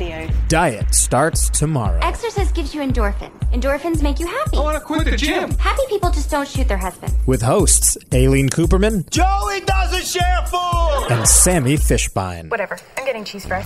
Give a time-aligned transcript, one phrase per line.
[0.00, 1.98] Diet Starts Tomorrow.
[2.02, 3.30] Exercise gives you endorphins.
[3.52, 4.58] Endorphins make you happy.
[4.58, 5.50] I want to quit the gym.
[5.52, 7.14] Happy people just don't shoot their husbands.
[7.26, 11.06] With hosts Aileen Cooperman Joey doesn't share food.
[11.10, 12.50] and Sammy Fishbein.
[12.50, 12.78] Whatever.
[12.98, 13.64] I'm getting cheese fries.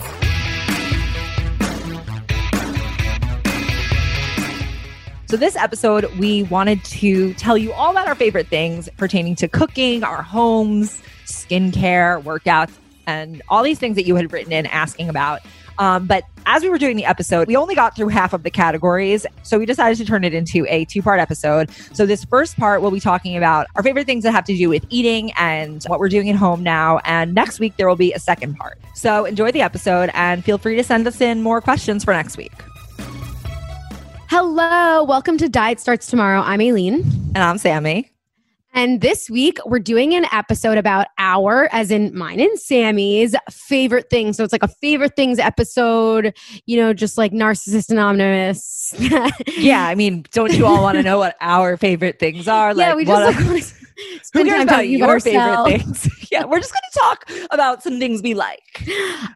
[5.29, 9.49] So, this episode, we wanted to tell you all about our favorite things pertaining to
[9.49, 12.73] cooking, our homes, skincare, workouts,
[13.07, 15.41] and all these things that you had written in asking about.
[15.81, 18.51] Um, but as we were doing the episode, we only got through half of the
[18.51, 19.25] categories.
[19.43, 21.71] So we decided to turn it into a two part episode.
[21.95, 24.69] So this first part, we'll be talking about our favorite things that have to do
[24.69, 26.99] with eating and what we're doing at home now.
[27.05, 28.79] And next week, there will be a second part.
[28.95, 32.37] So enjoy the episode and feel free to send us in more questions for next
[32.37, 32.53] week.
[34.29, 36.43] Hello, welcome to Diet Starts Tomorrow.
[36.43, 37.01] I'm Aileen.
[37.35, 38.10] And I'm Sammy.
[38.73, 44.09] And this week we're doing an episode about our, as in mine and Sammy's favorite
[44.11, 44.37] things.
[44.37, 48.95] So it's like a favorite things episode, you know, just like Narcissist Anonymous.
[49.57, 52.75] Yeah, I mean, don't you all want to know what our favorite things are?
[52.75, 53.61] Like, yeah, we what just like, wanna
[54.33, 56.09] who cares about your favorite things?
[56.33, 58.89] yeah, we're just going to talk about some things we like.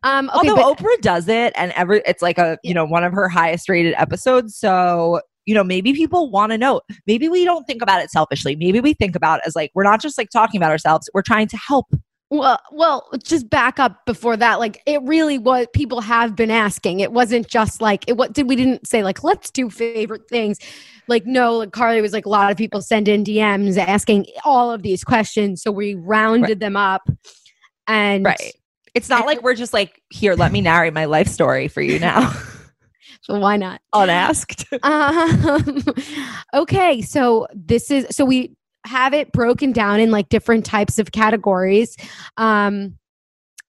[0.03, 3.05] Um, okay, Although but- Oprah does it, and every it's like a you know one
[3.05, 4.57] of her highest rated episodes.
[4.57, 6.81] So you know maybe people want to know.
[7.07, 8.57] Maybe we don't think about it selfishly.
[8.57, 11.09] Maybe we think about it as like we're not just like talking about ourselves.
[11.15, 11.87] We're trying to help.
[12.31, 14.59] Well, well, just back up before that.
[14.59, 15.67] Like, it really was.
[15.73, 16.99] People have been asking.
[17.01, 18.17] It wasn't just like it.
[18.17, 20.59] What did we didn't say like let's do favorite things.
[21.07, 24.73] Like no, like Carly was like a lot of people send in DMs asking all
[24.73, 26.59] of these questions, so we rounded Right.
[26.61, 27.09] them up.
[27.87, 28.55] And Right.
[28.95, 30.35] It's not like we're just like here.
[30.35, 32.33] Let me narrate my life story for you now,
[33.25, 33.81] so why not?
[33.93, 34.67] unasked.
[34.83, 35.83] Um,
[36.53, 38.55] okay, so this is so we
[38.87, 41.97] have it broken down in like different types of categories.
[42.37, 42.99] Um,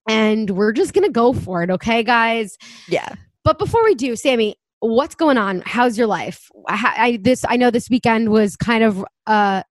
[0.10, 2.58] and we're just gonna go for it, okay, guys?
[2.88, 3.10] yeah.
[3.44, 5.62] But before we do, Sammy, what's going on?
[5.66, 6.50] How's your life?
[6.68, 9.64] I, I this I know this weekend was kind of uh,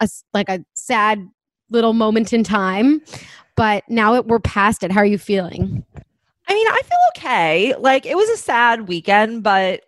[0.00, 1.28] a like a sad
[1.70, 3.02] little moment in time,
[3.56, 4.92] but now it, we're past it.
[4.92, 5.84] How are you feeling?
[6.48, 7.74] I mean, I feel okay.
[7.78, 9.82] Like it was a sad weekend, but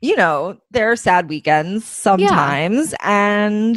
[0.00, 3.76] you know, there are sad weekends sometimes, and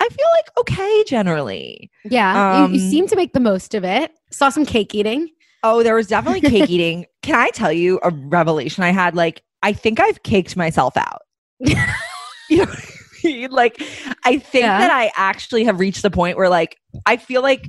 [0.00, 1.90] I feel like okay generally.
[2.04, 4.12] Yeah, you, you Um, seem to make the most of it.
[4.30, 5.28] Saw some cake eating.
[5.62, 7.06] Oh, there was definitely cake eating.
[7.22, 9.14] Can I tell you a revelation I had?
[9.14, 11.22] Like, I think I've caked myself out.
[11.60, 12.78] you know what
[13.24, 13.50] I mean?
[13.52, 13.80] Like,
[14.24, 14.78] I think Yeah.
[14.78, 17.68] that I actually have reached the point where, like, I feel like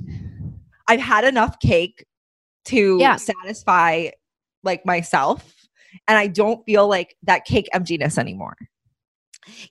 [0.88, 2.04] I've had enough cake
[2.66, 3.16] to Yeah.
[3.16, 4.08] satisfy
[4.62, 5.54] like myself,
[6.08, 8.56] and I don't feel like that cake emptiness anymore.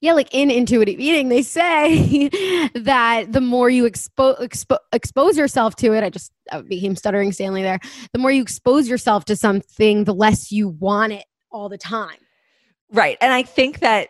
[0.02, 2.30] Yeah, like in intuitive eating, they say
[2.76, 7.32] that the more you expo- expo- expose yourself to it, I just I became stuttering
[7.32, 7.80] Stanley there.
[8.12, 12.18] The more you expose yourself to something, the less you want it all the time.
[12.92, 13.18] Right.
[13.20, 14.10] And I think that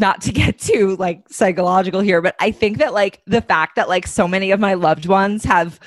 [0.00, 3.88] not to get too like psychological here, but I think that like the fact that
[3.88, 5.78] like so many of my loved ones have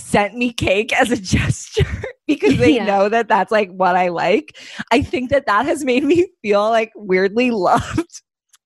[0.00, 1.86] sent me cake as a gesture
[2.26, 2.84] because they Yeah.
[2.86, 4.56] know that that's like what I like.
[4.92, 8.22] I think that that has made me feel like weirdly loved.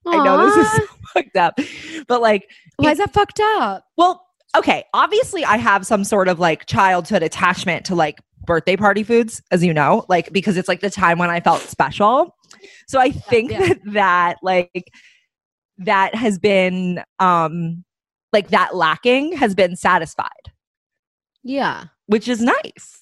[0.07, 1.59] I know this is so fucked up,
[2.09, 3.85] but like, why is that fucked up?
[3.97, 9.03] well, okay, obviously I have some sort of like childhood attachment to like birthday party
[9.03, 12.37] foods, as you know, like because it's like the time when I felt special.
[12.87, 13.61] So I think yeah.
[13.61, 14.89] that that like
[15.79, 17.83] that has been um
[18.33, 20.53] like that lacking has been satisfied,
[21.45, 21.85] Yeah.
[22.07, 23.01] which is nice.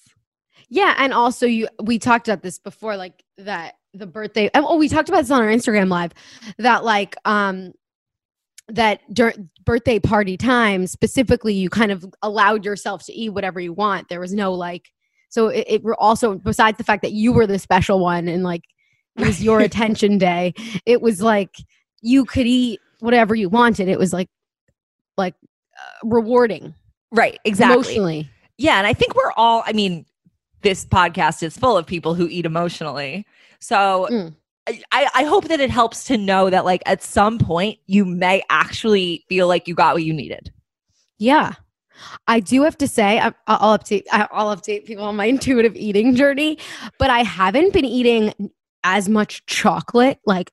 [0.69, 4.89] Yeah, and also you we talked about this before like that the birthday oh we
[4.89, 6.13] talked about this on our Instagram live
[6.59, 7.73] that like um
[8.69, 13.73] that during birthday party time specifically you kind of allowed yourself to eat whatever you
[13.73, 14.89] want there was no like
[15.29, 18.43] so it, it were also besides the fact that you were the special one and
[18.45, 18.63] like
[19.19, 20.55] it was your attention day
[20.87, 21.55] it was like
[22.01, 24.29] you could eat whatever you wanted it was like
[25.19, 25.35] like
[25.77, 26.75] uh, rewarding
[27.15, 27.75] Right, exactly.
[27.75, 30.07] emotionally Yeah, and I think we're all I mean
[30.63, 33.27] this podcast is full of people who eat emotionally.
[33.61, 34.35] So Mm.
[34.93, 38.45] I, I hope that it helps to know that like at some point you may
[38.49, 40.53] actually feel like you got what you needed.
[41.19, 41.55] Yeah.
[42.29, 44.05] I do have to say, I- I'll update.
[44.13, 46.59] I'll update people on my intuitive eating journey,
[46.99, 48.53] but I haven't been eating
[48.85, 50.53] as much chocolate, like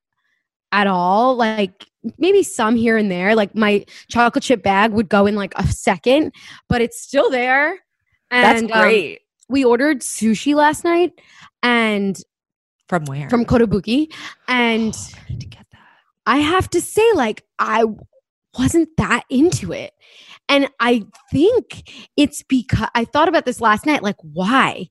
[0.71, 1.35] at all.
[1.35, 1.85] Like
[2.17, 3.35] maybe some here and there.
[3.35, 6.33] Like my chocolate chip bag would go in like a second,
[6.67, 7.79] but it's still there.
[8.31, 9.21] That's And, um, great.
[9.49, 11.13] we ordered sushi last night,
[11.63, 12.17] and
[12.87, 13.29] from where?
[13.29, 14.11] from Kotobuki,
[14.47, 15.79] and I need to get that.
[16.25, 17.85] I have to say, like, I
[18.57, 19.93] wasn't that into it.
[20.47, 21.87] And I think
[22.17, 24.87] it's because I thought about this last night, like, why?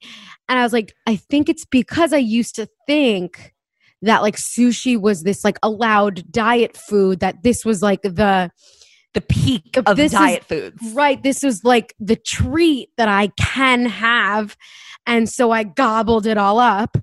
[0.48, 3.54] And I was like, I think it's because I used to think
[4.02, 8.52] that like sushi was this like allowed diet food, that this was like the
[9.14, 10.76] The peak of this is- diet foods.
[10.94, 14.56] right, this was like the treat that I can have.
[15.06, 16.96] And so I gobbled it all up.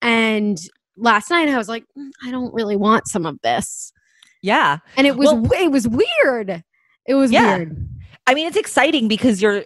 [0.00, 0.58] And
[0.96, 3.92] last night I was like, "Mm, I don't really want some of this.
[4.42, 4.78] Yeah.
[4.96, 6.62] and it was Well- it was weird.
[7.06, 7.56] It was Yeah.
[7.56, 7.88] weird.
[8.26, 9.64] I mean, it's exciting because you're,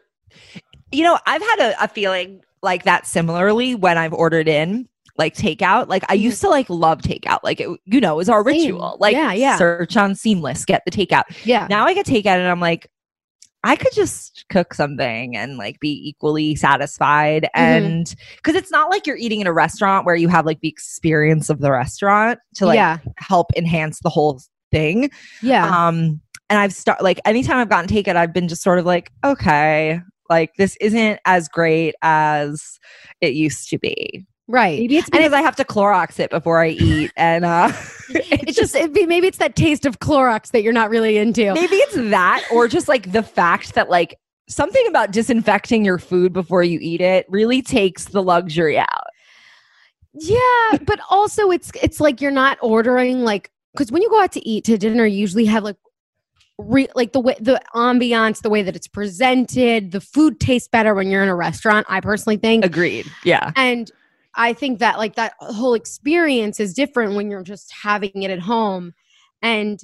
[0.91, 5.35] you know, I've had a, a feeling like that similarly when I've ordered in like
[5.35, 5.89] takeout.
[5.89, 7.41] Like I used to like love takeout.
[7.43, 8.57] Like it, you know, it was our Same.
[8.57, 8.97] ritual.
[9.01, 9.57] Like Yeah, yeah.
[9.57, 11.25] search on Seamless, get the takeout.
[11.45, 11.67] Yeah.
[11.71, 12.91] Now I get takeout and I'm like,
[13.65, 17.49] I could just cook something and like be equally satisfied.
[17.57, 17.85] Mm-hmm.
[17.87, 20.69] And because it's not like you're eating in a restaurant where you have like the
[20.69, 22.99] experience of the restaurant to like yeah.
[23.17, 25.11] help enhance the whole thing.
[25.43, 25.67] Yeah.
[25.67, 26.21] Um,
[26.51, 30.01] and I've start like anytime I've gotten takeout, I've been just sort of like, okay,
[30.29, 32.79] like this isn't as great as
[33.23, 34.27] it used to be.
[34.49, 34.79] Right.
[34.79, 37.73] Maybe it's because I have to Clorox it before I eat, and uh,
[38.11, 41.53] It's just it, maybe it's that taste of Clorox that you're not really into.
[41.55, 44.17] maybe it's that, or just like the fact that like
[44.49, 49.07] something about disinfecting your food before you eat it really takes the luxury out.
[50.13, 54.33] Yeah, but also it's it's like you're not ordering like because when you go out
[54.33, 55.77] to eat to dinner, you usually have like
[56.59, 60.95] re, like the way the ambiance, the way that it's presented, the food tastes better
[60.95, 61.87] when you're in a restaurant.
[61.89, 63.07] I personally think, Agreed.
[63.25, 63.51] Yeah.
[63.57, 63.91] and
[64.37, 68.41] I think that like that whole experience is different when you're just having it at
[68.41, 68.93] home.
[69.43, 69.81] And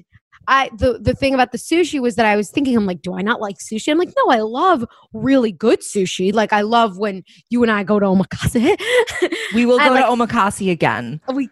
[0.49, 3.15] I the the thing about the sushi was that I was thinking I'm like, do
[3.15, 3.91] I not like sushi?
[3.93, 6.33] I'm like, no, I love really good sushi.
[6.33, 8.77] Like I love when you and I go to omakase.
[9.55, 11.21] We will go like- to omakase again.
[11.35, 11.49] we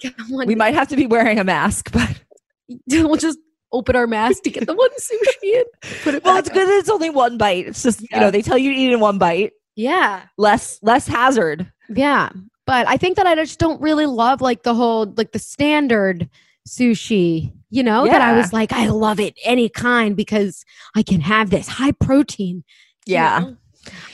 [0.47, 2.21] We might have to be wearing a mask, but
[2.89, 3.39] we'll just
[3.73, 5.65] open our mask to get the one sushi in.
[6.03, 6.69] put it well, it's good.
[6.79, 7.67] It's only one bite.
[7.67, 10.23] It's just you know they tell you to eat in one bite, Yeah.
[10.39, 11.71] less less hazard.
[11.95, 12.31] Yeah.
[12.69, 16.29] But I think that I just don't really love like the whole like the standard
[16.69, 21.23] sushi, you know, that I was like, I love it any kind because I can
[21.23, 22.63] have this high protein.
[23.07, 23.39] you Yeah.
[23.41, 23.57] know?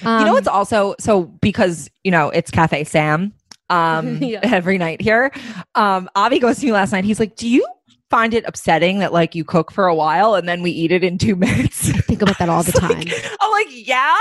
[0.02, 3.32] you know Um, what's also so because you know it's Cafe Sam
[3.70, 4.38] um Yeah.
[4.44, 5.32] every night here.
[5.74, 7.02] Um Avi goes to me last night.
[7.04, 7.66] He's like, "Do you
[8.08, 11.02] find it upsetting that like you cook for a while and then we eat it
[11.02, 12.98] in 2 minutes?" Think about that all the time.
[13.00, 14.16] like- I'm like, "Yeah."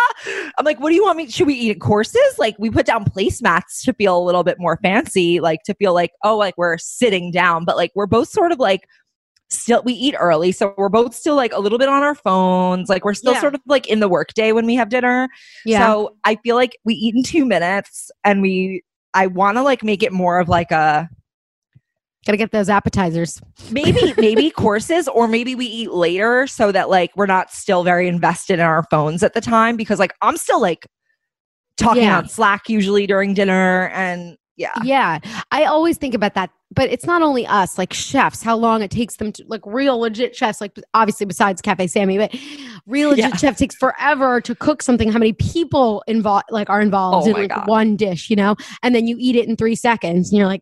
[0.58, 2.22] I'm like, "What do you want me should we eat at courses?
[2.38, 5.94] Like we put down placemats to feel a little bit more fancy, like to feel
[5.94, 8.82] like oh, like we're sitting down, but like we're both sort of like
[9.50, 12.90] still we eat early so we're both still like a little bit on our phones
[12.90, 13.42] like we're still Yeah.
[13.42, 15.30] sort of like in the workday when we have dinner
[15.64, 15.86] yeah.
[15.86, 18.82] so I feel like we eat in two minutes and we
[19.14, 21.08] I want to like make it more of like a
[22.26, 23.42] Gotta get those appetizers.
[23.72, 28.08] maybe maybe courses or maybe we eat later so that like we're not still very
[28.08, 30.88] invested in our phones at the time because like I'm still like
[31.78, 32.20] talking Yeah.
[32.20, 34.72] on Slack usually during dinner and yeah.
[34.84, 35.18] Yeah.
[35.52, 36.52] I always think about that.
[36.76, 39.98] But it's not only us, like chefs, how long it takes them to like real
[40.00, 42.36] legit chefs, like obviously besides Cafe Sammy, but
[42.86, 43.36] real legit Yeah.
[43.36, 45.12] chef takes forever to cook something.
[45.12, 47.68] How many people involved like are involved Oh in like God.
[47.68, 48.56] one dish, you know?
[48.84, 50.62] And then you eat it in three seconds and you're like,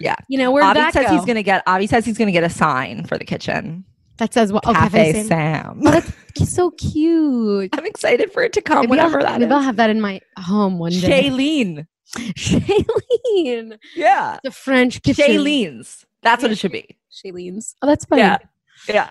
[0.00, 0.16] Yeah.
[0.28, 1.16] You know, where did Avi that says go?
[1.16, 3.84] he's gonna get Avi says he's gonna get a sign for the kitchen.
[4.18, 4.64] that says what?
[4.66, 5.28] Oh, Cafe, Cafe Sammy.
[5.28, 5.80] Sam.
[5.84, 7.70] Oh, that's so cute.
[7.76, 10.00] I'm excited for it to come Maybe, whenever I'll, that maybe I'll have that in
[10.00, 11.28] my home one day.
[11.30, 11.86] Shailene.
[12.16, 13.78] Shailene.
[13.96, 14.38] Yeah.
[14.44, 15.26] The French kitchen.
[15.26, 16.06] Shailene's.
[16.22, 16.96] That's what it should be.
[17.12, 17.74] Shailene's.
[17.82, 18.22] Oh, that's funny.
[18.22, 18.38] Yeah.
[18.88, 19.10] Yeah.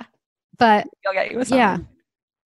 [0.57, 1.57] But I'll get you a sign.
[1.59, 1.77] Yeah.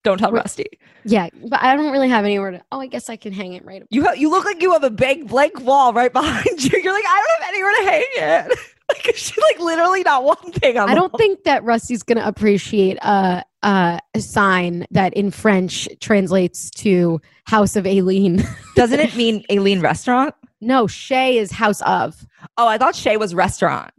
[0.04, 0.66] Don't tell Rusty.
[1.04, 2.62] yeah, but I don't really have anywhere to.
[2.72, 3.84] Oh, I guess I can hang it right.
[3.90, 6.80] You ha- you look like you have a big blank wall right behind you.
[6.82, 8.58] You're like, I don't have anywhere to hang it.
[8.88, 11.18] like she like literally not one thing on I don't wall.
[11.18, 17.20] think that Rusty's going to appreciate a, a a sign that in French translates to
[17.44, 18.42] House of Aileen.
[18.74, 20.34] Doesn't it mean Aileen restaurant?
[20.60, 22.26] no, Shay is House of.
[22.58, 23.92] Oh, I thought Shay was restaurant.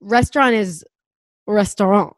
[0.00, 0.84] Restaurant is
[1.46, 2.14] restaurant.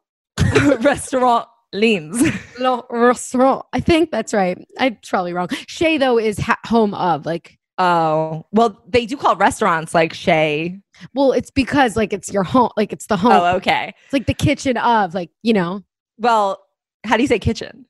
[0.80, 2.23] restaurant leans.
[2.58, 3.66] No, restaurant.
[3.75, 4.56] I think that's right.
[4.78, 5.49] I'm probably wrong.
[5.68, 7.26] Shay though is ha- home of.
[7.26, 10.80] Like, Oh, well, they do call restaurants like Shay.
[11.14, 12.70] well, it's because like it's your home.
[12.78, 13.32] Like it's the home.
[13.32, 13.92] Oh, okay.
[14.04, 15.12] It's like the kitchen of.
[15.12, 15.82] Like you know.
[16.18, 16.64] Well,
[17.04, 17.85] how do you say kitchen?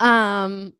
[0.00, 0.72] Um,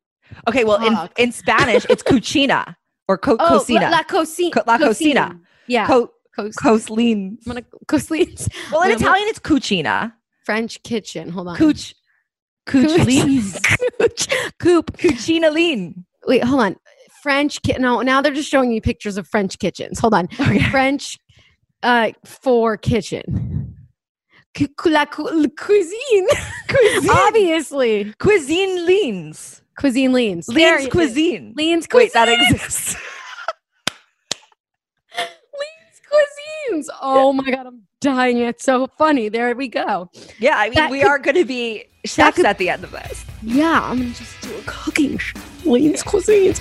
[0.49, 1.19] Okay, well in, Fuck.
[1.19, 2.75] in Spanish it's cucina
[3.07, 3.91] or co- oh, cocina.
[3.91, 4.51] La, cocina.
[4.51, 5.39] Co- la cocina.
[5.67, 5.87] Yeah.
[5.87, 6.11] Co-
[6.59, 7.37] Coslin.
[7.47, 8.35] I'm gonna cocina.
[8.73, 10.15] Well, in Italian it's cucina.
[10.45, 11.29] French kitchen.
[11.31, 11.57] Hold on.
[11.57, 11.95] Cooch.
[12.67, 12.91] Cooch.
[13.99, 14.29] Cooch.
[14.59, 14.97] Coop.
[14.97, 16.05] Cucina lean.
[16.27, 16.77] Wait, hold on.
[17.23, 19.99] French ki- no, now they're just showing you pictures of French kitchens.
[20.01, 20.29] Hold on.
[20.41, 20.63] Okay.
[20.71, 21.19] French
[21.83, 23.77] uh for kitchen.
[24.57, 26.29] Cu- cu- la cu- cuisine.
[26.69, 27.11] Cuisine.
[27.11, 28.15] Obviously.
[28.19, 29.63] Cuisine leans.
[29.79, 30.49] Cuisine leans.
[30.49, 30.93] Leans it is.
[30.93, 31.55] cuisine.
[31.57, 32.05] Leans cuisine.
[32.07, 32.97] Wait, that exists.
[37.01, 38.39] Oh my god, I'm dying.
[38.39, 39.29] It's so funny.
[39.29, 40.11] There we go.
[40.39, 42.85] yeah, I mean, That we could- are going to be chefs could- at the end
[42.85, 43.25] of this.
[43.43, 45.39] Yeah, I'm gonna just do a cooking show.
[45.65, 46.61] Leans cuisines.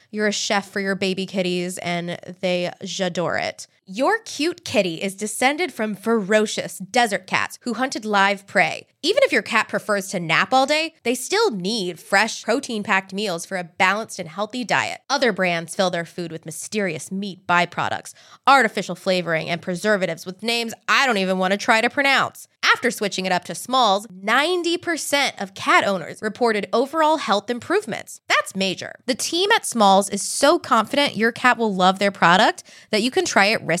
[0.11, 3.67] you're a chef for your baby kitties, and they j'adore it.
[3.93, 8.87] Your cute kitty is descended from ferocious desert cats who hunted live prey.
[9.03, 13.13] Even if your cat prefers to nap all day, they still need fresh, protein packed
[13.13, 15.01] meals for a balanced and healthy diet.
[15.09, 18.13] Other brands fill their food with mysterious meat byproducts,
[18.47, 22.47] artificial flavoring, and preservatives with names I don't even want to try to pronounce.
[22.63, 28.21] After switching it up to Smalls, 90% of cat owners reported overall health improvements.
[28.27, 28.93] That's major.
[29.07, 33.09] The team at Smalls is so confident your cat will love their product that you
[33.09, 33.80] can try it risk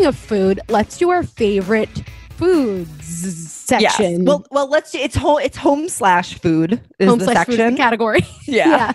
[0.00, 4.12] Speaking of food, let's do our favorite foods section.
[4.12, 4.26] Yes.
[4.26, 4.92] Well, well, let's.
[4.92, 5.40] do- It's home.
[5.42, 7.76] It's home slash food is home the slash food section.
[7.76, 8.20] category.
[8.46, 8.92] yeah.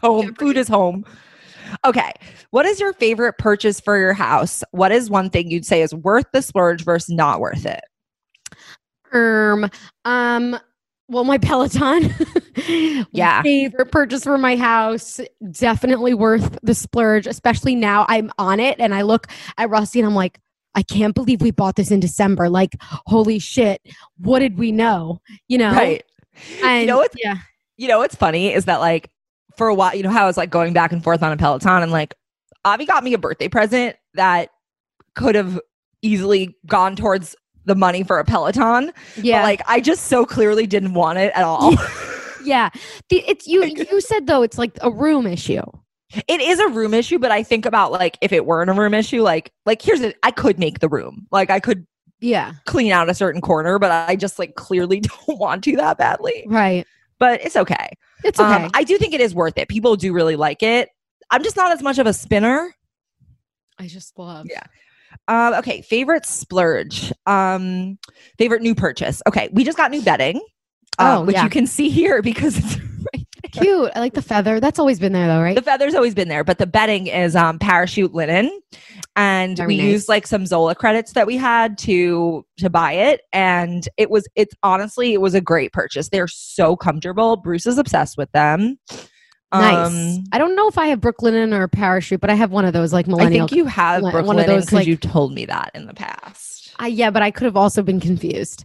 [0.00, 1.04] home food is home.
[1.84, 2.12] Okay.
[2.50, 4.62] What is your favorite purchase for your house?
[4.70, 7.80] What is one thing you'd say is worth the splurge versus not worth it?
[9.12, 9.68] Um,
[10.04, 10.56] um,
[11.08, 12.12] well, my Peloton.
[13.12, 13.42] Yeah.
[13.42, 15.20] Favorite purchase for my house.
[15.52, 20.08] Definitely worth the splurge, especially now I'm on it and I look at Rusty and
[20.08, 20.40] I'm like,
[20.74, 22.48] I can't believe we bought this in December.
[22.48, 23.80] Like, holy shit.
[24.18, 25.20] What did we know?
[25.48, 25.72] You know?
[25.72, 26.02] Right.
[26.62, 27.36] And know what's- yeah.
[27.76, 29.10] You know what's funny is that like
[29.56, 31.36] for a while, you know how I was like going back and forth on a
[31.36, 32.14] Peloton and like
[32.64, 34.48] Avi got me a birthday present that
[35.14, 35.60] could have
[36.02, 38.92] easily gone towards the money for a Peloton.
[39.16, 39.38] Yeah.
[39.40, 41.74] But like I just so clearly didn't want it at all.
[42.44, 42.70] yeah.
[43.10, 45.62] The, it's you you said though it's like a room issue.
[46.28, 48.94] it is a room issue, but I think about like if it weren't a room
[48.94, 51.26] issue, like like here's it, I could make the room.
[51.30, 51.86] Like I could
[52.20, 52.52] Yeah.
[52.64, 56.44] clean out a certain corner, but I just like clearly don't want to that badly.
[56.48, 56.86] Right.
[57.18, 57.90] But it's okay.
[58.24, 58.64] It's okay.
[58.64, 59.68] Um, I do think it is worth it.
[59.68, 60.88] People do really like it.
[61.30, 62.74] I'm just not as much of a spinner.
[63.78, 64.46] I just love.
[64.48, 64.62] Yeah.
[65.28, 67.12] Um, okay, favorite splurge.
[67.26, 67.98] Um,
[68.38, 69.22] favorite new purchase.
[69.28, 70.40] Okay, we just got new bedding.
[70.98, 71.44] uh, Oh, which yeah.
[71.44, 72.76] you can see here because it's
[73.14, 73.62] right there.
[73.62, 73.92] Cute.
[73.96, 74.60] I like the feather.
[74.60, 75.54] That's always been there though, right?
[75.56, 78.50] The feather's always been there, but the bedding is um parachute linen.
[79.18, 79.86] And Very we nice.
[79.86, 83.22] used like some Zola credits that we had to to buy it.
[83.32, 86.08] And it was it's honestly it was a great purchase.
[86.10, 87.36] They're so comfortable.
[87.36, 88.78] Bruce is obsessed with them.
[89.52, 90.18] Nice.
[90.18, 92.64] Um, I don't know if I have Brooklinen or a parachute, but I have one
[92.64, 95.46] of those like I think you have one of those, because like- you told me
[95.46, 96.74] that in the past.
[96.78, 98.64] I, yeah, but I could have also been confused.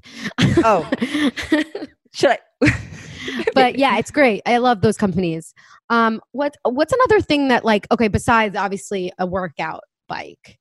[0.63, 0.89] Oh.
[2.13, 2.39] Should I?
[3.53, 4.41] but yeah, it's great.
[4.45, 5.53] I love those companies.
[5.89, 10.59] Um, what what's another thing that like okay, besides obviously a workout bike?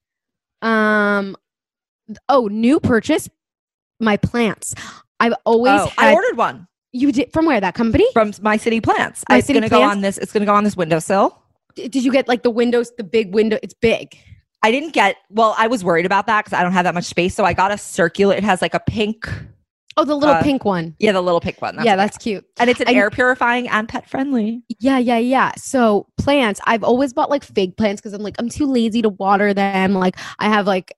[0.62, 1.37] Um,
[2.29, 3.29] oh, new purchase,
[3.99, 4.75] my plants.
[5.19, 8.06] I've always Oh, I ordered one you did from where that company?
[8.12, 9.25] from My City Plants.
[9.28, 10.18] My it's City going to go on this.
[10.18, 11.37] It's going to go on this windowsill.
[11.76, 13.59] D- Did you get like the windows, the big window?
[13.62, 14.16] It's big.
[14.62, 15.16] I didn't get.
[15.30, 17.35] Well, I was worried about that because I don't have that much space.
[17.35, 18.35] So I got a circular.
[18.35, 19.26] It has like a pink.
[19.97, 20.94] Oh, the little Uh, pink one.
[20.99, 21.75] Yeah, the little pink one.
[21.76, 22.44] yeah, what I that's cute.
[22.59, 24.62] and it's an I- air purifying and pet friendly.
[24.78, 25.52] Yeah, yeah, yeah.
[25.56, 29.09] So plants, I've always bought like fake plants because I'm like I'm too lazy to
[29.09, 29.94] water them.
[29.94, 30.92] Like I have like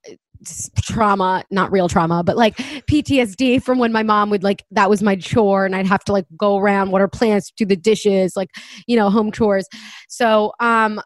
[0.83, 5.03] trauma, not real trauma, but like PTSD from when my mom would like that was
[5.03, 8.51] my chore and I'd have to like go around water plants, do the dishes, like,
[8.87, 9.67] you know, home chores.
[10.09, 11.01] So, um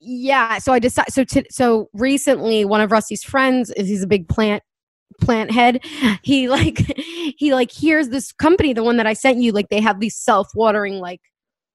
[0.00, 4.06] yeah, so I decided so to, so recently one of Rusty's friends is he's a
[4.06, 4.62] big plant
[5.20, 5.80] plant head.
[6.22, 6.78] He like
[7.38, 10.16] he like here's this company, the one that I sent you, like they have these
[10.16, 11.20] self-watering like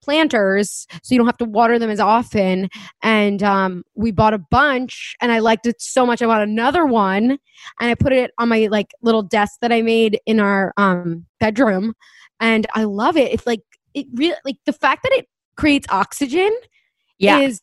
[0.03, 2.69] planters so you don't have to water them as often.
[3.01, 6.85] And um, we bought a bunch and i liked it so much i bought another
[6.85, 7.31] one
[7.79, 11.25] and i put it on my like little desk that i made in our um,
[11.39, 11.93] bedroom.
[12.39, 13.31] And i love it.
[13.31, 13.61] It's like
[13.93, 16.51] it really like the fact that it creates oxygen
[17.19, 17.39] Yeah.
[17.39, 17.61] is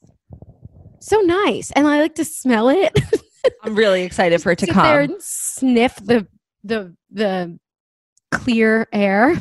[1.01, 2.93] so nice and i like to smell it.
[3.63, 4.85] I'm really excited for it to come.
[4.85, 6.27] and sniff the
[6.63, 7.59] the the
[8.31, 9.35] clear air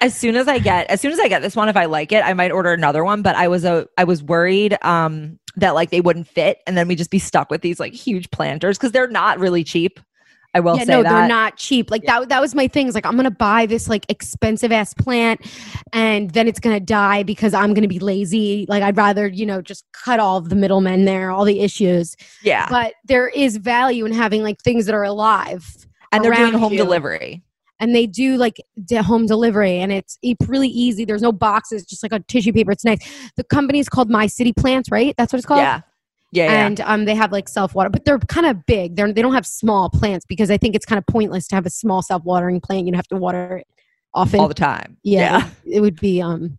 [0.00, 2.12] As soon as I get as soon as I get this one, if I like
[2.12, 3.22] it, I might order another one.
[3.22, 6.88] But I was a I was worried um that like they wouldn't fit and then
[6.88, 10.00] we just be stuck with these like huge planters because they're not really cheap.
[10.54, 11.10] I will yeah, say no, that.
[11.10, 11.90] they're not cheap.
[11.90, 12.86] Like that that was my thing.
[12.86, 15.40] Is like I'm gonna buy this like expensive ass plant
[15.92, 18.66] and then it's gonna die because I'm gonna be lazy.
[18.68, 22.16] Like I'd rather, you know, just cut all of the middlemen there, all the issues.
[22.42, 22.66] yeah.
[22.68, 25.86] But there is value in having like things that are alive.
[26.12, 26.78] and they're doing home you.
[26.78, 27.42] delivery.
[27.80, 31.04] And they do like de- home delivery and it's really easy.
[31.04, 32.70] There's no boxes, just like a tissue paper.
[32.70, 33.00] It's nice.
[33.36, 35.14] The company's called My City Plants, right?
[35.18, 35.60] That's what it's called.
[35.60, 35.80] Yeah.
[36.30, 36.44] Yeah.
[36.44, 36.66] yeah.
[36.66, 38.96] and um, they have like self water, but they're kind of big.
[38.96, 41.66] They're they don't have small plants because I think it's kind of pointless to have
[41.66, 42.86] a small self watering plant.
[42.86, 43.66] You have to water it
[44.14, 44.40] often.
[44.40, 44.96] all the time.
[45.02, 46.58] yeah, It, it would be um.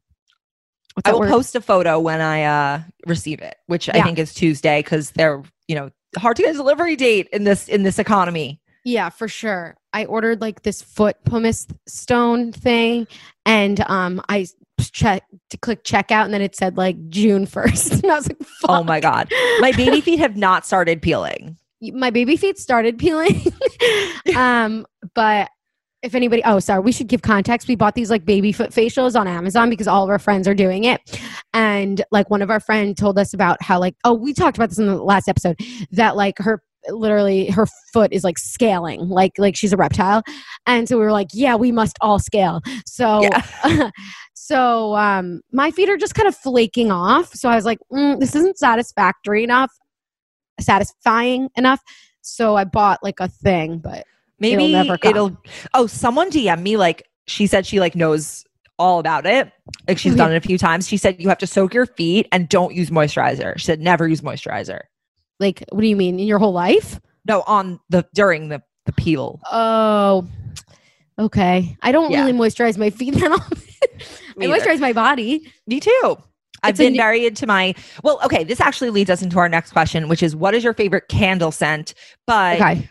[1.05, 1.29] I will word?
[1.29, 5.41] post a photo when I uh receive it, which I think is Tuesday because they're,
[5.67, 8.61] you know, hard to get a delivery date in this in this economy.
[8.85, 9.75] Yeah, for sure.
[9.93, 13.07] I ordered like this foot pumice stone thing,
[13.45, 14.47] and um, I
[14.79, 18.39] check to click checkout, and then it said like June first, and I was like,
[18.39, 18.69] Fuck.
[18.69, 19.31] Oh my god.
[19.59, 21.57] My baby feet have not started peeling.
[21.81, 23.53] my baby feet started peeling.
[24.35, 25.49] um, but
[26.03, 27.67] if anybody, oh, sorry, we should give context.
[27.67, 30.53] We bought these like baby foot facials on Amazon because all of our friends are
[30.53, 30.99] doing it.
[31.53, 34.69] And like one of our friends told us about how, like, oh, we talked about
[34.69, 35.57] this in the last episode
[35.91, 40.21] that like her literally her foot is like scaling like like she's a reptile
[40.65, 43.21] and so we were like yeah we must all scale so
[43.65, 43.89] Yeah.
[44.33, 48.19] so um my feet are just kind of flaking off so i was like mm,
[48.19, 49.71] this isn't satisfactory enough
[50.59, 51.79] satisfying enough
[52.21, 54.05] so i bought like a thing but
[54.39, 55.09] Maybe It'll never come.
[55.11, 55.37] it'll
[55.73, 58.43] Oh, someone DM me like she said she like knows
[58.77, 59.49] all about it.
[59.87, 60.87] Like she's Oh, done it a few times.
[60.89, 63.57] She said you have to soak your feet and don't use moisturizer.
[63.57, 64.81] She said never use moisturizer.
[65.39, 68.91] Like what do you mean in your whole life No, on the during the the
[68.93, 69.39] peel.
[69.51, 70.27] oh
[71.19, 72.21] okay i don't Yeah.
[72.25, 73.57] really moisturize my feet that often
[74.39, 74.53] i either.
[74.53, 76.17] moisturize my body Me too.
[76.65, 79.49] I've It's been new- very into my well, okay, this actually leads us into our
[79.49, 81.93] next question, which is what is your favorite candle scent?
[82.25, 82.89] But okay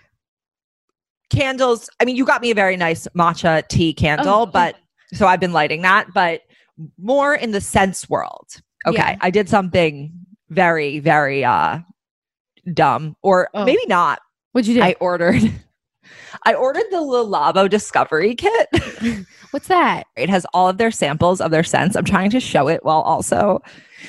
[1.30, 4.76] candles, I mean, you got me a very nice matcha tea candle, Oh, but
[5.14, 6.42] so I've been lighting that, but
[6.98, 8.48] more in the sense world.
[8.86, 8.96] Okay.
[8.98, 9.16] Yeah.
[9.20, 10.12] I did something
[10.50, 11.78] very, very uh
[12.72, 13.64] dumb, or Oh.
[13.64, 14.20] maybe not.
[14.52, 15.42] what'd you do I ordered
[16.44, 18.68] I ordered the Le Labo Discovery Kit.
[19.52, 21.94] what's that it has all of their samples of their scents.
[21.96, 23.60] I'm trying to show it while also.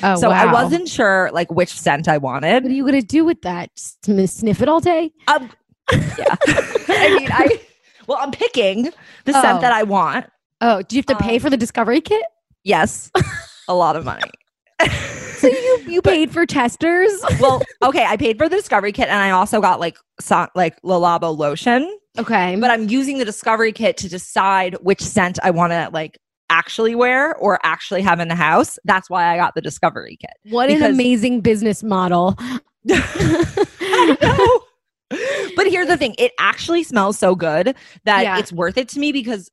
[0.04, 2.64] oh so I wasn't sure like which scent I wanted.
[2.64, 5.50] what are you gonna do with that Sn- sniff it all day Um,
[5.92, 6.36] yeah.
[6.48, 7.60] I mean, I
[8.08, 8.84] well, I'm picking
[9.26, 9.42] the Oh.
[9.42, 10.26] scent that I want.
[10.62, 12.24] oh do you have to pay Um, for the discovery kit
[12.66, 13.12] Yes,
[13.68, 14.32] a lot of money.
[15.94, 19.30] You you paid for testers well, okay, I paid for the Discovery Kit, and I
[19.32, 21.90] also got like so, like Le Labo lotion.
[22.18, 26.18] okay But I'm using the Discovery Kit to decide which scent I want to like
[26.50, 28.78] actually wear or actually have in the house.
[28.86, 30.52] That's why I got the Discovery Kit.
[30.54, 32.36] what an amazing business model
[32.90, 34.60] I know.
[35.56, 37.76] But here's the thing it actually smells so good
[38.06, 38.40] that Yeah.
[38.40, 39.50] it's worth it to me because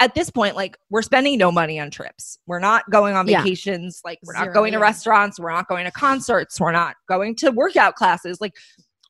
[0.00, 2.38] at this point, like, we're spending no money on trips.
[2.46, 3.42] We're not going on Yeah.
[3.42, 4.00] vacations.
[4.04, 5.38] Like, we're not Zero, going to restaurants.
[5.38, 6.60] We're not going to concerts.
[6.60, 8.40] We're not going to workout classes.
[8.40, 8.52] Like,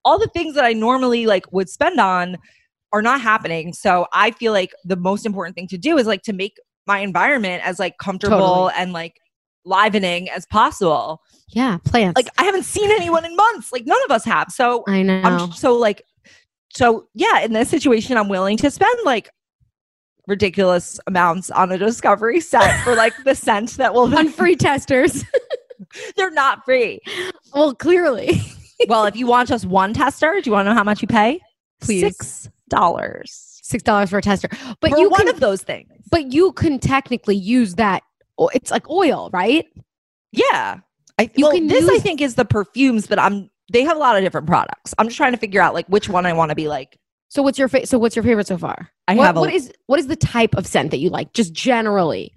[0.05, 2.39] all the things that I normally like would spend on
[2.93, 3.73] are not happening.
[3.75, 7.01] So I feel like the most important thing to do is like to make my
[7.01, 8.73] environment as like comfortable Totally.
[8.79, 9.15] and like
[9.67, 11.21] livening as possible.
[11.49, 13.73] yeah plants Like I haven't seen anyone in months.
[13.73, 14.51] Like none of us have.
[14.51, 16.03] So i know I'm so like,
[16.71, 19.29] so yeah, in this situation, I'm willing to spend like
[20.29, 25.25] ridiculous amounts on a discovery set for like the scent that will on free testers
[26.17, 27.01] they're not free.
[27.55, 28.41] well clearly
[28.89, 31.09] well, if you want just one tester, do you want to know how much you
[31.09, 31.41] pay?
[31.81, 32.01] Please.
[32.03, 33.59] Six dollars.
[33.65, 34.49] six dollars for a tester
[34.81, 35.91] but For you one can of those things.
[36.11, 38.03] but you can technically use that
[38.55, 39.67] it's like oil right
[40.33, 40.79] Yeah.
[41.19, 44.01] I, You well, can this I think is the perfumes, but I'm they have a
[44.01, 44.95] lot of different products.
[44.99, 46.97] I'm just trying to figure out like which one I want to be like.
[47.29, 48.91] So what's your fa- so what's your favorite so far?
[49.07, 51.33] I what, have a- what is what is the type of scent that you like?
[51.35, 52.33] Just generally.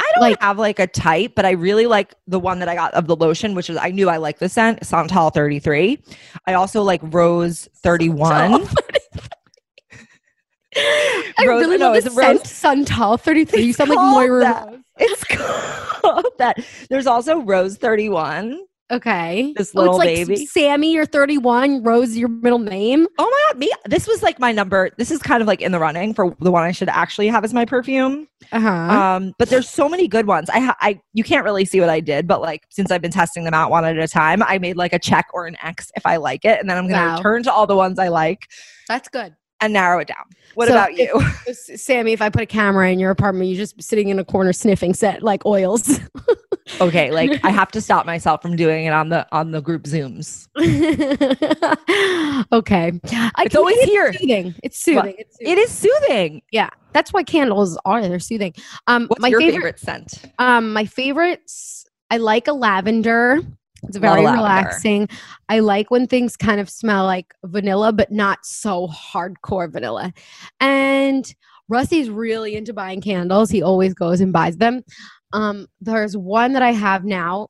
[0.00, 2.74] I don't Like- have like a type, but I really like the one that I
[2.74, 6.02] got of the lotion, which is I knew I liked the scent, Santal 33.
[6.46, 8.66] I also like Rose 31.
[10.76, 13.60] I Rose- really no, love it's the scent Suntal 33.
[13.62, 14.68] You It's sound like Moira that.
[14.68, 14.78] Rose.
[14.98, 15.24] It's
[16.00, 16.58] called that.
[16.88, 18.58] There's also Rose 31.
[18.90, 19.52] Okay.
[19.56, 20.46] This Oh, little it's like baby.
[20.46, 21.82] Sammy, you're 31.
[21.82, 23.06] Rose, your middle name.
[23.18, 24.90] Oh my god, me this was like my number.
[24.98, 27.44] This is kind of like in the running for the one I should actually have
[27.44, 28.26] as my perfume.
[28.52, 28.68] Uh-huh.
[28.68, 30.50] Um, but there's so many good ones.
[30.50, 33.10] I, ha- I, you can't really see what I did, but like since I've been
[33.12, 35.90] testing them out one at a time, I made like a check or an X
[35.94, 37.16] if I like it, and then I'm gonna Wow.
[37.18, 38.48] return to all the ones I like
[38.88, 39.34] That's good.
[39.60, 40.24] And narrow it down.
[40.54, 41.20] What So about you?
[41.52, 44.52] Sammy, if I put a camera in your apartment, you're just sitting in a corner
[44.52, 46.00] sniffing set like oils.
[46.80, 49.84] okay, like I have to stop myself from doing it on the on the group
[49.84, 50.48] zooms.
[52.52, 52.92] okay.
[53.12, 54.12] I It's always it's here.
[54.12, 54.54] Soothing.
[54.62, 55.14] It's soothing.
[55.18, 55.52] It's soothing.
[55.52, 56.42] It is soothing.
[56.50, 56.70] Yeah.
[56.92, 58.02] That's why candles are.
[58.02, 58.54] They're soothing.
[58.88, 60.24] Um, What's my your favorite, favorite, scent?
[60.38, 61.86] Um, my favorites.
[62.10, 63.40] I like a lavender.
[63.84, 65.08] It's very relaxing.
[65.48, 70.12] I like when things kind of smell like vanilla, but not so hardcore vanilla.
[70.60, 71.32] And
[71.68, 73.50] Rusty's really into buying candles.
[73.50, 74.82] He always goes and buys them.
[75.32, 77.48] Um, there's one that I have now.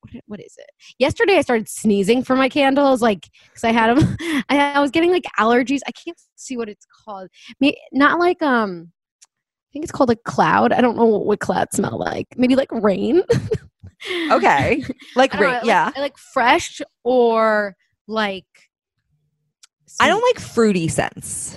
[0.00, 0.70] What, what is it?
[0.98, 4.16] Yesterday I started sneezing for my candles, like because I had them.
[4.50, 5.80] I, I was getting like allergies.
[5.86, 7.28] I can't see what it's called.
[7.60, 8.92] May, not like um.
[9.24, 10.72] I think it's called a cloud.
[10.72, 12.28] I don't know what, what clouds smell like.
[12.36, 13.24] Maybe like rain.
[14.30, 14.82] Okay,
[15.16, 15.90] like know, like- yeah.
[15.96, 18.44] Like fresh or like.
[20.00, 21.56] I don't like fruity scents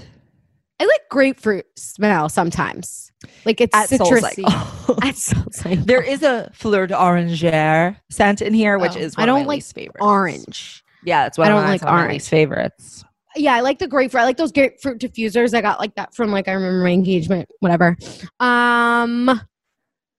[0.80, 3.12] I like grapefruit smell sometimes.
[3.46, 4.44] Like it's at citrusy.
[5.04, 9.30] At Soul there is a fleur d'oranger scent in here, which Oh, is I one
[9.30, 9.98] of don't my like favorites.
[10.02, 10.84] orange.
[11.04, 12.30] Yeah, that's one I don't like it's one of my orange.
[12.30, 13.04] favorites.
[13.36, 14.22] Yeah, I like the grapefruit.
[14.22, 15.56] I like those grapefruit diffusers.
[15.56, 17.98] I got like that from like I remember my engagement, whatever.
[18.40, 19.42] Um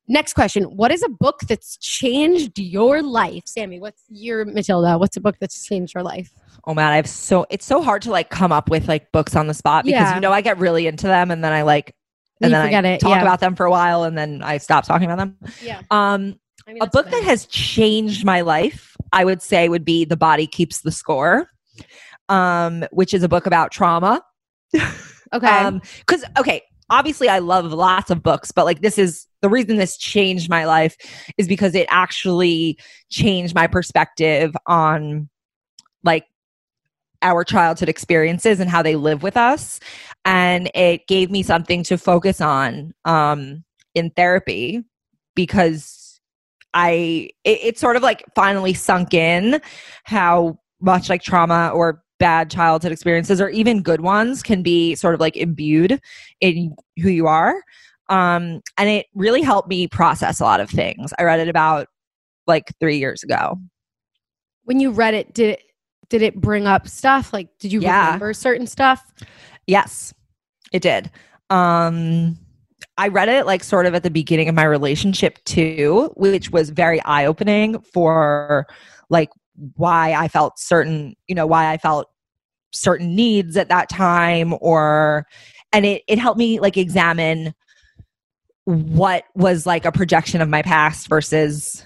[0.09, 0.65] next question.
[0.65, 3.43] What is a book that's changed your life?
[3.47, 4.99] Sammy, what's your Matilda?
[4.99, 6.31] What's a book that's changed your life?
[6.67, 9.37] Oh man, I have so it's so hard to like come up with like books
[9.37, 10.15] on the spot because Yeah.
[10.15, 11.95] you know I get really into them and then I like
[12.41, 13.23] and You then forget I it, talk yeah.
[13.23, 15.37] about them for a while and then I stop talking about them.
[15.63, 15.83] Yeah.
[15.91, 20.05] Um I mean, a book that has changed my life, I would say would be
[20.05, 21.49] The Body Keeps the Score.
[22.29, 24.23] Um, which is a book about trauma.
[24.75, 24.83] Okay.
[25.67, 29.77] Um, because okay, obviously I love lots of books, but like this is the reason
[29.77, 30.97] this changed my life
[31.37, 32.79] is because it actually
[33.11, 35.29] changed my perspective on
[36.03, 36.27] like
[37.23, 39.81] our childhood experiences and how they live with us.
[40.25, 44.85] And it gave me something to focus on um in therapy
[45.35, 46.21] because
[46.75, 49.61] I it, it sort of like finally sunk in
[50.05, 55.15] how much like trauma or bad childhood experiences or even good ones can be sort
[55.15, 56.01] of like imbued
[56.41, 57.55] in who you are.
[58.09, 61.13] Um, and it really helped me process a lot of things.
[61.19, 61.89] I read it about
[62.47, 63.59] like three years ago.
[64.65, 65.63] when you read it, did it
[66.11, 67.33] did it bring up stuff?
[67.33, 68.07] Like did you Yeah.
[68.07, 69.13] remember certain stuff?
[69.67, 70.13] Yes,
[70.73, 71.11] it did.
[71.51, 72.39] Um,
[72.97, 76.71] I read it like sort of at the beginning of my relationship too, which was
[76.71, 78.67] very eye opening for
[79.11, 79.29] like
[79.77, 82.09] why I felt certain, you know, why I felt
[82.73, 85.25] certain needs at that time or
[85.73, 87.55] and it it helped me like examine
[88.65, 91.85] what was like a projection of my past versus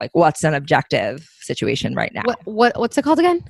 [0.00, 2.22] like what's an objective situation right now.
[2.24, 3.44] What what what's it called again?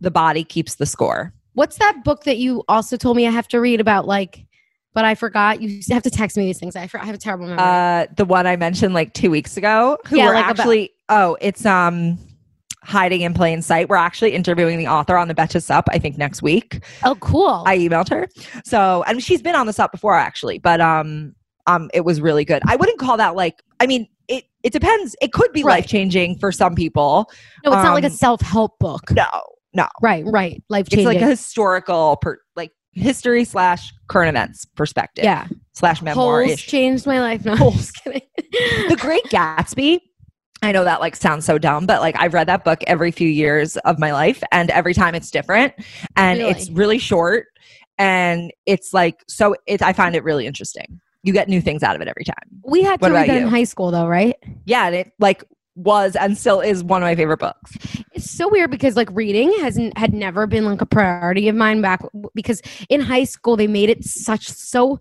[0.00, 1.32] The body keeps the score.
[1.54, 4.44] What's that book that you also told me I have to read about like
[4.94, 5.62] but I forgot.
[5.62, 6.76] You have to text me these things.
[6.76, 7.62] I, for, I have a terrible memory.
[7.64, 10.90] uh the one I mentioned like two weeks ago, who Yeah, were like about- actually
[11.08, 12.18] oh, it's um
[12.82, 13.88] hiding in plain sight.
[13.88, 16.84] We're actually interviewing the author on the Betches Sup, I think next week.
[17.04, 17.62] oh, cool.
[17.66, 18.28] I emailed her.
[18.64, 21.34] So and she's been on the Sup before actually, but um
[21.66, 22.62] um it was really good.
[22.66, 25.14] I wouldn't call that like I mean it it depends.
[25.20, 25.76] It could be Right.
[25.82, 27.30] life changing for some people.
[27.64, 29.10] no, it's not like a um, self help book.
[29.12, 29.26] No,
[29.74, 29.86] no.
[30.00, 30.62] Right, right.
[30.68, 31.08] Life changing.
[31.08, 35.24] It's like a historical per like history slash current events perspective.
[35.24, 35.46] yeah.
[35.74, 37.44] Slash memoir Holes changed my life.
[37.46, 38.20] No, I'm just kidding.
[38.88, 40.00] the Great Gatsby.
[40.62, 43.28] I know that like sounds so dumb, but like I've read that book every few
[43.28, 45.74] years of my life, and every time it's different,
[46.16, 46.74] and it's Really?
[46.78, 47.46] really short,
[47.98, 49.56] and it's like so.
[49.66, 51.00] It I find it really interesting.
[51.24, 52.34] You get new things out of it every time.
[52.64, 54.36] we had to read that in high school though, right?
[54.64, 55.44] Yeah, and it like
[55.74, 57.72] was and still is one of my favorite books.
[58.12, 61.80] It's so weird because like reading hasn't had never been like a priority of mine
[61.80, 62.02] back
[62.34, 64.98] because in high school they made it such so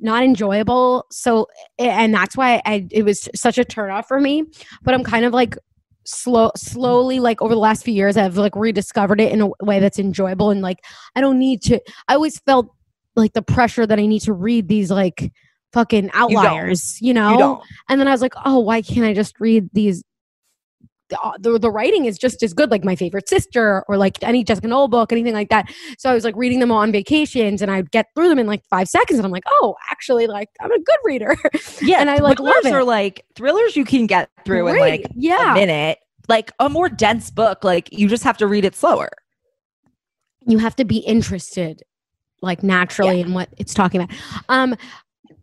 [0.00, 1.06] not enjoyable.
[1.10, 4.44] So and that's why I it was such a turnoff for me.
[4.82, 5.56] But I'm kind of like
[6.04, 9.78] slow slowly like over the last few years I've like rediscovered it in a way
[9.78, 10.78] that's enjoyable and like
[11.14, 12.74] I don't need to I always felt
[13.14, 15.30] like the pressure that I need to read these like
[15.72, 17.38] fucking outliers, you, know?
[17.38, 17.60] You.
[17.88, 20.02] And then I was like, "Oh, why can't I just read these
[21.08, 24.22] the, uh, the, the writing is just as good, like my favorite sister or like
[24.22, 25.72] any Jessica Knoll book, anything like that.
[25.98, 28.46] So I was like reading them all on vacations and I'd get through them in
[28.46, 29.18] like five seconds.
[29.18, 31.36] And I'm like, oh, actually, like I'm a good reader.
[31.80, 32.72] Yeah, and I like love it.
[32.72, 35.52] are like thrillers you can get through in like yeah.
[35.52, 35.98] a minute.
[36.28, 39.10] Like a more dense book, like you just have to read it slower.
[40.46, 41.82] you have to be interested
[42.42, 44.16] like naturally in what it's talking about.
[44.48, 44.76] Um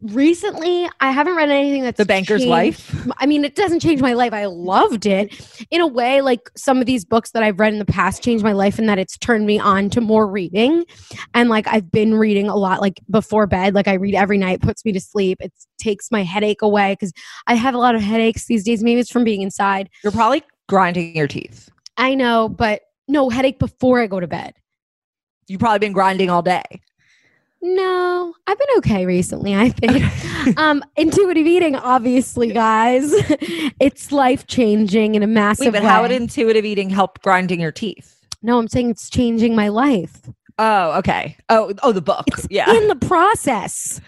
[0.02, 3.08] recently I haven't read anything that's The Banker's changed- Wife.
[3.18, 4.34] I mean, it doesn't change my life.
[4.34, 5.34] I loved it.
[5.72, 8.44] In a way, like some of these books that I've read in the past changed
[8.44, 10.86] my life in that it's turned me on to more reading.
[11.34, 13.74] And like I've been reading a lot like before bed.
[13.74, 15.38] Like I read every night, puts me to sleep.
[15.42, 17.14] It takes my headache away because
[17.48, 18.84] I have a lot of headaches these days.
[18.84, 19.90] Maybe it's from being inside.
[20.04, 21.70] You're probably grinding your teeth.
[21.98, 24.54] I know, but no headache before I go to bed.
[25.48, 26.64] You've probably been grinding all day.
[27.68, 30.58] No, I've been okay recently, I think.
[30.58, 33.12] um, intuitive eating, obviously, guys.
[33.80, 35.90] it's life changing in a massive Wait, but way.
[35.90, 38.16] how would intuitive eating help grinding your teeth?
[38.44, 40.22] no, I'm saying it's changing my life.
[40.60, 41.36] Oh, okay.
[41.50, 42.26] Oh, oh, the book.
[42.28, 42.72] It's yeah.
[42.72, 44.00] in the process.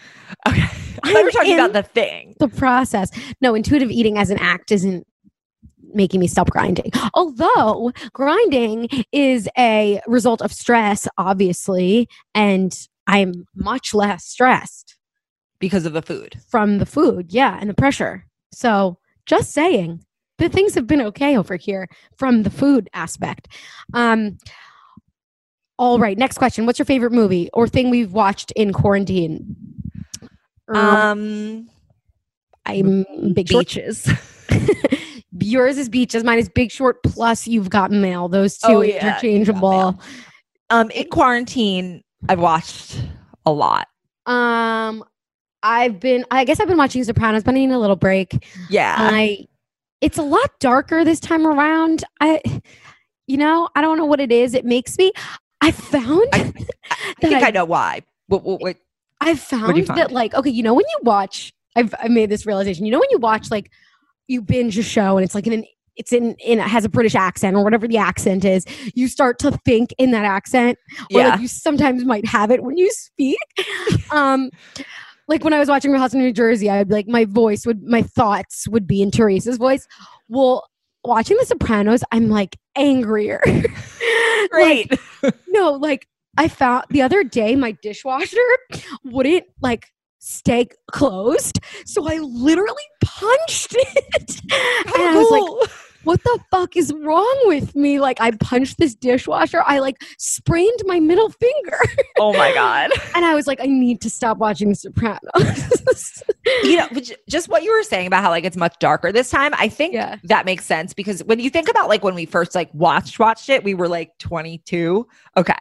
[0.48, 0.62] okay.
[0.62, 2.36] I thought we I'm were talking about the thing.
[2.40, 3.10] The process.
[3.42, 5.08] No, intuitive eating as an act isn't
[5.94, 6.92] making me stop grinding.
[7.16, 14.96] Although grinding is a result of stress, obviously, and I'm much less stressed.
[15.60, 16.36] because of the food.
[16.50, 18.26] from the food, yeah, and the pressure.
[18.52, 20.04] So just saying,
[20.38, 23.48] the things have been okay over here from the food aspect.
[23.94, 24.38] Um,
[25.80, 26.66] all right, next question.
[26.66, 29.56] What's your favorite movie or thing we've watched in quarantine?
[30.68, 31.70] Um,
[32.66, 33.68] I'm Big Short.
[33.68, 34.10] beaches.
[35.40, 36.24] Yours is Beaches.
[36.24, 37.02] Mine is Big Short.
[37.04, 38.28] Plus, you've got Mail.
[38.28, 40.00] Those two Oh, yeah, interchangeable.
[40.70, 43.02] Um, in quarantine, I've watched
[43.46, 43.88] a lot.
[44.26, 45.04] Um,
[45.64, 46.26] I've been.
[46.32, 48.46] I guess I've been watching Sopranos, but I need a little break.
[48.70, 48.96] Yeah.
[48.98, 49.48] I
[50.02, 52.04] it's a lot darker this time around.
[52.20, 52.42] I
[53.28, 54.54] you know, I don't know what it is.
[54.54, 55.12] It makes me
[55.62, 58.02] I found I- that I think I, know why.
[58.28, 58.78] What, what, what,
[59.26, 62.86] you found that like okay, you know when you watch I've I made this realization.
[62.86, 63.72] You know when you watch like
[64.28, 65.66] you binge a show and it's like in an
[65.98, 68.66] it's in in it has a British accent or whatever the accent is.
[68.94, 70.78] You start to think in that accent
[71.14, 71.30] or yeah.
[71.30, 73.38] like you sometimes might have it when you speak.
[74.12, 74.50] um,
[75.28, 77.84] like when I was watching Real House in New Jersey, I'd like my voice would
[77.84, 79.88] my thoughts would be in Teresa's voice.
[80.30, 80.68] Well,
[81.04, 83.42] watching The Sopranos, I'm like angrier.
[84.52, 85.00] Like,
[85.48, 86.08] no, like
[86.38, 88.38] I found the other day my dishwasher
[89.04, 89.88] wouldn't like
[90.20, 91.60] stay closed.
[91.86, 94.42] So I literally punched it.
[94.52, 95.72] and I was like.
[96.08, 98.00] What the fuck is wrong with me?
[98.00, 99.62] Like I punched this dishwasher.
[99.66, 101.78] I like sprained my middle finger.
[102.18, 102.92] oh my God.
[103.14, 106.24] and I was like, I need to stop watching The Sopranos.
[106.64, 106.88] you know,
[107.28, 109.54] just what you were saying about how like it's much darker this time.
[109.56, 110.16] I think Yeah.
[110.24, 113.50] that makes sense because when you think about like when we first like watched watched
[113.50, 115.06] it, we were like 22.
[115.36, 115.54] Okay.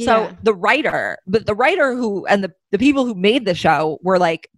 [0.00, 3.98] So the writer, but the writer who and the the people who made the show
[4.02, 4.48] were like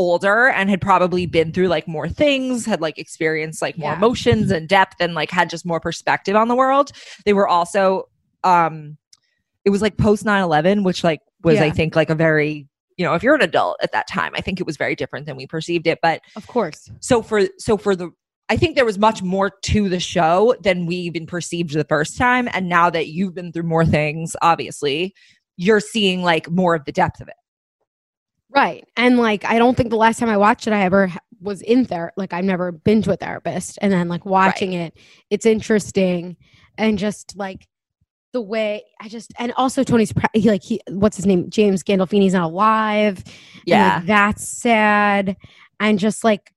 [0.00, 3.96] older and had probably been through like more things, had like experienced like more Yeah.
[3.98, 6.92] emotions and depth and like had just more perspective on the world.
[7.24, 8.08] They were also
[8.42, 8.96] um
[9.64, 13.14] it was like post 9/11, which like was I think like a very you know,
[13.14, 15.46] if you're an adult at that time, I think it was very different than we
[15.46, 15.98] perceived it.
[16.02, 16.90] But of course.
[17.00, 18.10] so for so for the
[18.50, 22.18] I think there was much more to the show than we even perceived the first
[22.18, 22.48] time.
[22.52, 25.14] And now that you've been through more things, obviously,
[25.56, 27.34] you're seeing like more of the depth of it.
[28.52, 28.86] Right.
[28.96, 31.84] And like, I don't think the last time I watched it, I ever was in
[31.84, 32.12] there.
[32.16, 33.78] Like, I've never been to a therapist.
[33.80, 34.96] And then, like, watching it,
[35.30, 36.36] it's interesting.
[36.76, 37.68] And just like
[38.32, 41.48] the way I just, and also Tony's, he, like, he, what's his name?
[41.48, 43.22] James Gandolfini's not alive.
[43.24, 43.34] And,
[43.66, 43.96] Yeah.
[43.96, 45.36] like, that's sad.
[45.78, 46.52] And just like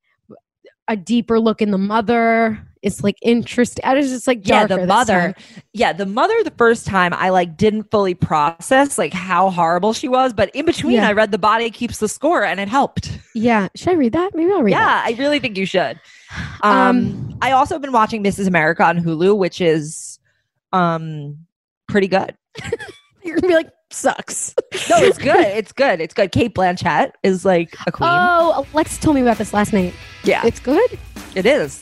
[0.87, 2.59] a deeper look in the mother.
[2.83, 3.83] It's like interesting.
[3.85, 5.33] I was just like, yeah, the mother.
[5.73, 10.07] Yeah, the mother the first time I like didn't fully process like how horrible she
[10.09, 11.07] was, but in between Yeah.
[11.07, 13.09] I read The Body Keeps the Score and it helped.
[13.33, 13.69] Yeah.
[13.75, 14.35] Should I read that?
[14.35, 15.05] Maybe I'll read that.
[15.07, 15.99] yeah, I really think you should.
[16.61, 18.47] Um, Um, I also have been watching Mrs.
[18.47, 20.19] America on Hulu, which is
[20.71, 21.37] um
[21.87, 22.35] pretty good.
[23.23, 24.53] You're gonna be like, sucks.
[24.89, 25.45] No, it's good.
[25.45, 26.01] It's good.
[26.01, 26.31] It's good.
[26.31, 28.09] Cate Blanchett is like a queen.
[28.11, 29.93] Oh, Alexa told me about this last night.
[30.23, 30.97] yeah, It's good.
[31.35, 31.81] it is.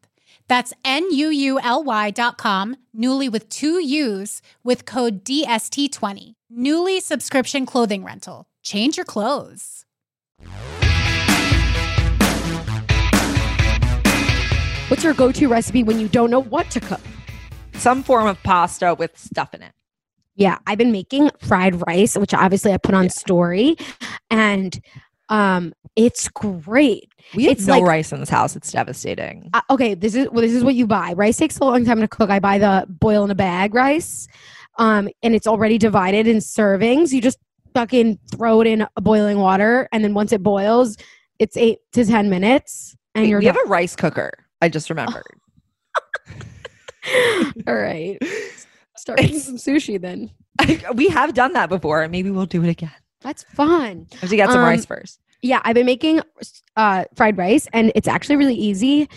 [0.51, 6.33] That's N-U-U-L-Y dot com, Nuuly with two U's with code DST20.
[6.51, 8.47] Nuuly subscription clothing rental.
[8.61, 9.85] Change your clothes.
[14.89, 16.99] What's your go-to recipe when you don't know what to cook?
[17.75, 19.71] Some form of pasta with stuff in it.
[20.35, 23.77] Yeah, I've been making fried rice, which obviously I put on story,
[24.29, 24.77] and
[25.31, 27.11] um, it's great.
[27.33, 28.55] We have It's no like- rice in this house.
[28.55, 29.49] It's devastating.
[29.53, 31.13] Uh, okay, this is well, this is what you buy.
[31.13, 32.29] Rice takes a long time to cook.
[32.29, 34.27] I buy the boil in a bag rice,
[34.77, 37.11] um, and it's already divided in servings.
[37.11, 37.39] You just
[37.73, 40.97] fucking throw it in a boiling water, and then once it boils,
[41.39, 44.31] it's eight to ten minutes, and Wait, you're we have a rice cooker.
[44.61, 45.23] I just remembered.
[47.67, 48.17] all right.
[48.97, 50.29] Start making some sushi then.
[50.93, 52.91] we have done that before, and maybe we'll do it again.
[53.21, 54.07] That's fun.
[54.13, 55.19] I have to get some Um, rice first.
[55.41, 56.21] Yeah, I've been making
[56.75, 59.09] uh, fried rice, and it's actually really easy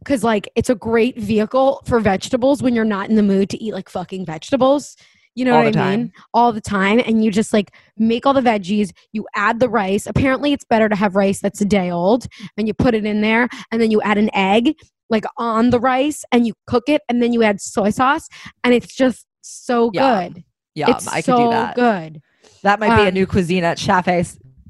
[0.00, 3.62] because, like, it's a great vehicle for vegetables when you're not in the mood to
[3.62, 4.96] eat like fucking vegetables.
[5.34, 6.12] You know All what I mean?
[6.34, 8.92] All the time, and you just like make all the veggies.
[9.12, 10.06] You add the rice.
[10.06, 12.26] Apparently, it's better to have rice that's a day old,
[12.56, 14.74] and you put it in there, and then you add an egg
[15.10, 18.28] like on the rice, and you cook it, and then you add soy sauce,
[18.64, 20.32] and it's just so Yum.
[20.32, 20.44] good.
[20.74, 21.76] Yeah, it's I so do that.
[21.76, 22.20] good.
[22.62, 23.78] That might be a Um, new cuisine at.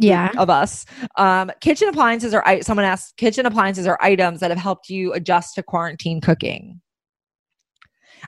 [0.00, 0.30] yeah.
[0.36, 0.84] of us,
[1.16, 5.54] um, kitchen appliances are someone asked kitchen appliances are items that have helped you adjust
[5.54, 6.80] to quarantine cooking.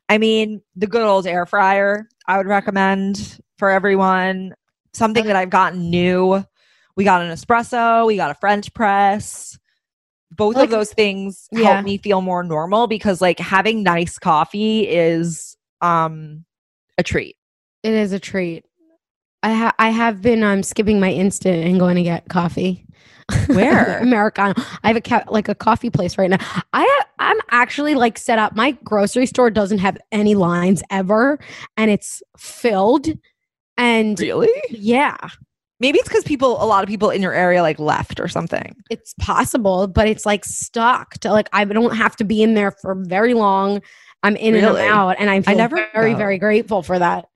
[0.09, 4.55] I mean, the good old air fryer, I would recommend for everyone.
[4.93, 6.45] Something that I've gotten new.
[6.97, 9.59] We got an espresso, we got a French press.
[10.37, 11.75] Both Like- of those things Yeah.
[11.75, 16.45] help me feel more normal because like having nice coffee is um
[16.99, 17.37] a treat.
[17.83, 18.65] It is a treat.
[19.43, 22.87] I ha- I have been um skipping my instant and going to get coffee.
[23.47, 23.99] Where?
[24.03, 24.55] Americano.
[24.83, 26.39] I have a ca- like a coffee place right now.
[26.73, 28.55] I I'm actually like set up.
[28.57, 31.39] My grocery store doesn't have any lines ever,
[31.77, 33.07] and it's filled.
[33.77, 34.51] And Really?
[34.71, 35.17] yeah,
[35.81, 38.75] Maybe it's because people, a lot of people in your area, like left or something.
[38.91, 41.25] it's possible, but it's like stocked.
[41.25, 43.83] Like I don't have to be in there for very long.
[44.23, 44.67] I'm in Really?
[44.67, 46.19] and I'm out, and I feel never very go.
[46.19, 47.27] very grateful for that.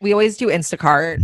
[0.00, 1.18] We always do Instacart.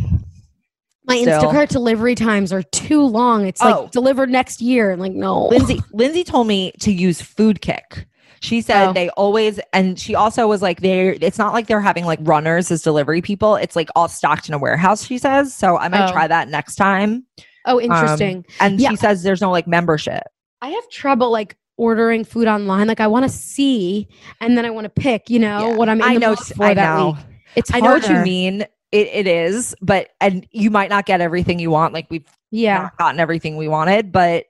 [1.07, 1.43] My Still.
[1.43, 3.47] Instacart delivery times are too long.
[3.47, 3.83] It's Oh.
[3.83, 4.91] like delivered next year.
[4.91, 5.47] I'm like, no.
[5.49, 8.07] Lindsay, Lindsay told me to use FoodKick.
[8.45, 8.93] She said Oh.
[8.93, 11.09] they always, and she also was like, they.
[11.17, 13.57] It's not like they're having like runners as delivery people.
[13.57, 15.07] It's like all stocked in a warehouse.
[15.07, 15.79] She says so.
[15.79, 16.13] I might Oh.
[16.13, 17.25] try that next time.
[17.65, 18.45] Oh, Um, interesting.
[18.61, 18.91] and Yeah.
[18.91, 20.23] she says there's no like membership.
[20.61, 22.87] I have trouble like ordering food online.
[22.87, 24.09] Like I want to see
[24.41, 25.77] and then I want to pick, you know, Yeah.
[25.77, 26.37] what I'm in I the know.
[26.37, 27.07] for I that know.
[27.13, 27.17] week.
[27.57, 28.63] It's I know what you mean.
[28.93, 31.95] It, it is, but and you might not get everything you want.
[31.95, 34.45] Like we've Yeah, not gotten everything we wanted, but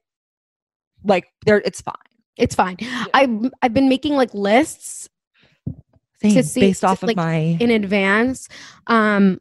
[1.05, 1.95] like there, it's fine.
[2.37, 2.77] It's fine.
[2.83, 5.09] I I've been making like lists
[6.21, 8.49] Same, see- based to, off of like, my in advance.
[8.87, 9.41] Um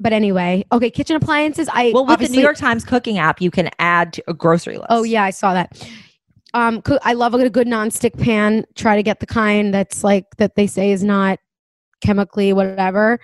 [0.00, 1.68] but anyway, okay, kitchen appliances.
[1.72, 4.76] I well with the New York Times cooking app, you can add to a grocery
[4.76, 4.88] list.
[4.90, 5.88] Oh yeah, I saw that.
[6.52, 8.64] Um, coo- I love a good nonstick pan.
[8.76, 11.40] Try to get the kind that's like that they say is not
[12.00, 13.18] chemically whatever.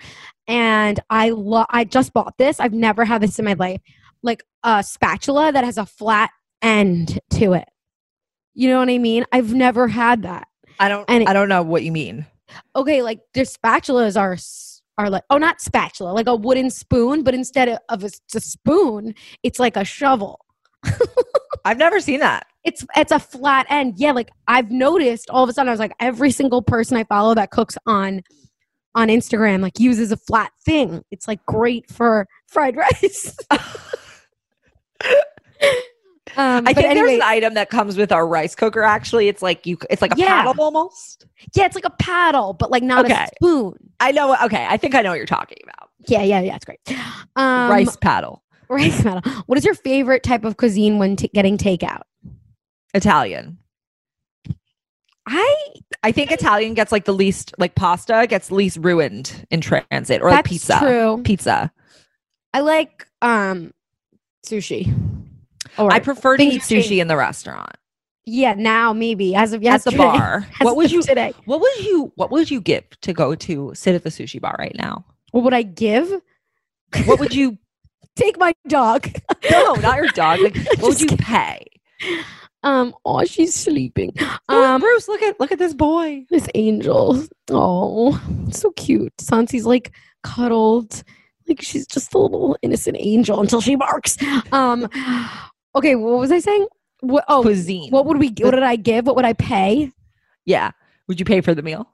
[0.47, 1.67] And I love.
[1.69, 2.59] I just bought this.
[2.59, 3.81] I've never had this in my life.
[4.21, 6.29] Like a spatula that has a flat
[6.61, 7.69] end to it.
[8.53, 9.25] You know what I mean?
[9.31, 10.47] I've never had that.
[10.79, 11.05] I don't.
[11.09, 12.25] and it- I don't know what you mean.
[12.75, 14.37] Okay, like their spatulas are
[14.97, 18.41] are like oh not spatula like a wooden spoon, but instead of of a, a
[18.41, 20.45] spoon, it's like a shovel.
[21.65, 22.45] I've never seen that.
[22.65, 23.93] It's it's a flat end.
[23.97, 27.03] Yeah, like I've noticed all of a sudden I was like every single person I
[27.05, 28.21] follow that cooks on
[28.93, 31.01] on Instagram like uses a flat thing.
[31.09, 33.35] It's like great for fried rice.
[36.37, 38.83] Um, I think there's an item that comes with our rice cooker.
[38.83, 39.77] Actually, it's like you.
[39.89, 40.43] It's like a Yeah.
[40.43, 41.25] paddle almost.
[41.53, 43.13] yeah, it's like a paddle, but like not Okay.
[43.13, 43.73] a spoon.
[43.99, 44.35] I know.
[44.43, 45.89] Okay, I think I know what you're talking about.
[46.07, 46.55] Yeah, yeah, yeah.
[46.55, 46.79] It's great.
[47.35, 49.21] Um, rice paddle, rice paddle.
[49.45, 52.01] What is your favorite type of cuisine when t- getting takeout?
[52.93, 53.57] Italian.
[55.27, 55.55] I
[56.03, 60.29] I think Italian gets like the least, like pasta gets least ruined in transit, or
[60.29, 60.79] like that's pizza.
[60.79, 61.21] true.
[61.23, 61.71] Pizza.
[62.53, 63.71] I like um
[64.45, 64.91] sushi.
[65.77, 67.71] I prefer to eat sushi in the restaurant
[68.25, 69.95] yeah, now maybe as of yesterday.
[69.95, 70.47] at the bar.
[70.61, 71.01] What would you?
[71.01, 71.33] today?
[71.45, 72.11] What would you?
[72.15, 75.05] What would you give to go to sit at the sushi bar right now?
[75.31, 76.21] What would I give?
[77.05, 77.57] What would you?
[78.15, 79.09] Take my dog.
[79.49, 80.39] no, not your dog.
[80.41, 81.25] Like, what would you kidding.
[81.25, 81.65] pay?
[82.63, 82.93] Um.
[83.05, 84.13] Oh, she's sleeping.
[84.49, 84.81] Um, Um.
[84.81, 86.25] Bruce, look at look at this boy.
[86.29, 87.23] This angel.
[87.49, 89.15] Oh, so cute.
[89.17, 89.93] Sansi's like
[90.23, 91.03] cuddled.
[91.47, 94.17] Like she's just a little innocent angel until she barks.
[94.51, 94.87] Um.
[95.75, 95.95] Okay.
[95.95, 96.67] What was I saying?
[97.01, 97.25] What?
[97.27, 97.89] Oh, Cuisine.
[97.91, 98.27] what would we?
[98.39, 99.05] What did I give?
[99.05, 99.91] What would I pay?
[100.45, 100.71] yeah.
[101.07, 101.89] Would you pay for the meal?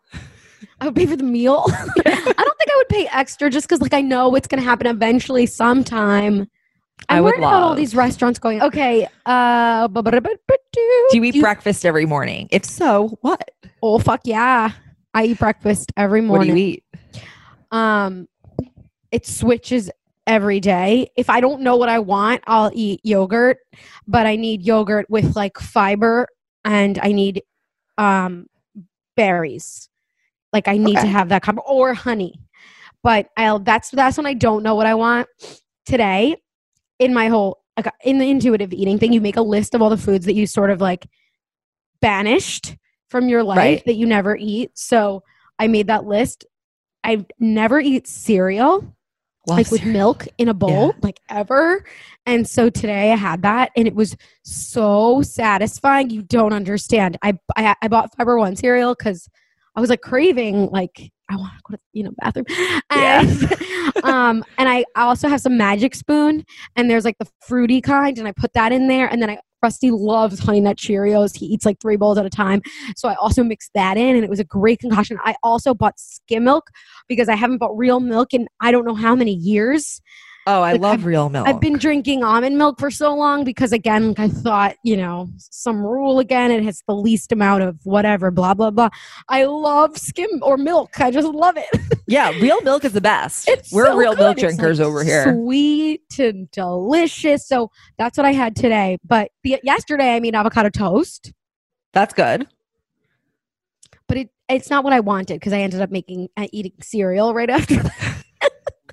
[0.80, 1.66] I would pay for the meal.
[1.70, 1.74] I
[2.04, 4.86] don't think I would pay extra just because, like, I know it's going to happen
[4.86, 6.48] eventually sometime.
[7.10, 8.62] I I'm would worried about all these restaurants going.
[8.62, 10.02] Okay, uh, Do
[11.14, 12.48] you eat breakfast every morning?
[12.52, 13.50] If so, what?
[13.82, 14.72] Oh fuck yeah!
[15.14, 16.50] I eat breakfast every morning.
[16.50, 16.84] What do you eat?
[17.72, 18.28] Um,
[19.12, 19.90] it switches
[20.28, 21.10] every day.
[21.16, 23.58] If I don't know what I want, I'll eat yogurt,
[24.08, 26.28] but I need yogurt with like fiber
[26.64, 27.42] and I need
[27.98, 28.48] um
[29.16, 29.90] berries.
[30.54, 32.40] Like I need to have that combo or honey.
[33.04, 35.28] But I'll that's that's when I don't know what I want.
[35.86, 36.36] Today,
[37.00, 37.64] in my whole
[38.04, 40.46] in the intuitive eating thing, you make a list of all the foods that you
[40.46, 41.08] sort of like
[42.02, 42.76] banished
[43.10, 43.86] from your life Right.
[43.86, 44.72] that you never eat.
[44.74, 45.24] So
[45.58, 46.46] I made that list.
[47.04, 48.94] I never eat cereal
[49.48, 51.84] like with milk in a bowl, like ever.
[52.26, 56.10] And so today I had that, and it was so satisfying.
[56.10, 57.18] You don't understand.
[57.22, 59.30] I I, I bought Fiber One cereal because
[59.76, 62.46] I was like craving, like I want to go to you know bathroom,
[62.90, 66.44] and um, and I also have some Magic Spoon,
[66.76, 69.40] and there's like the fruity kind, and I put that in there, and then I.
[69.62, 71.36] Rusty loves Honey Nut Cheerios.
[71.36, 72.62] He eats like three bowls at a time.
[72.96, 75.18] So I also mixed that in, and it was a great concoction.
[75.24, 76.70] I also bought skim milk
[77.08, 80.02] because I haven't bought real milk in I don't know how many years.
[80.50, 81.46] Oh, I Like, love real milk.
[81.46, 85.28] I've been drinking almond milk for so long because again, like I thought, you know,
[85.38, 88.88] some rule again, it has the least amount of whatever, blah blah blah.
[89.28, 91.02] I love skim or milk.
[91.02, 92.00] I just love it.
[92.08, 93.50] yeah, real milk is the best.
[93.50, 94.24] It's We're so real good.
[94.24, 95.34] milk drinkers like, over here.
[95.34, 97.46] Sweet and delicious.
[97.46, 98.98] So that's what I had today.
[99.04, 101.34] But the, yesterday I made avocado toast,
[101.92, 102.48] That's good.
[104.08, 107.34] but it it's not what I wanted because I ended up making uh, eating cereal
[107.34, 107.76] right after.
[107.84, 108.14] that.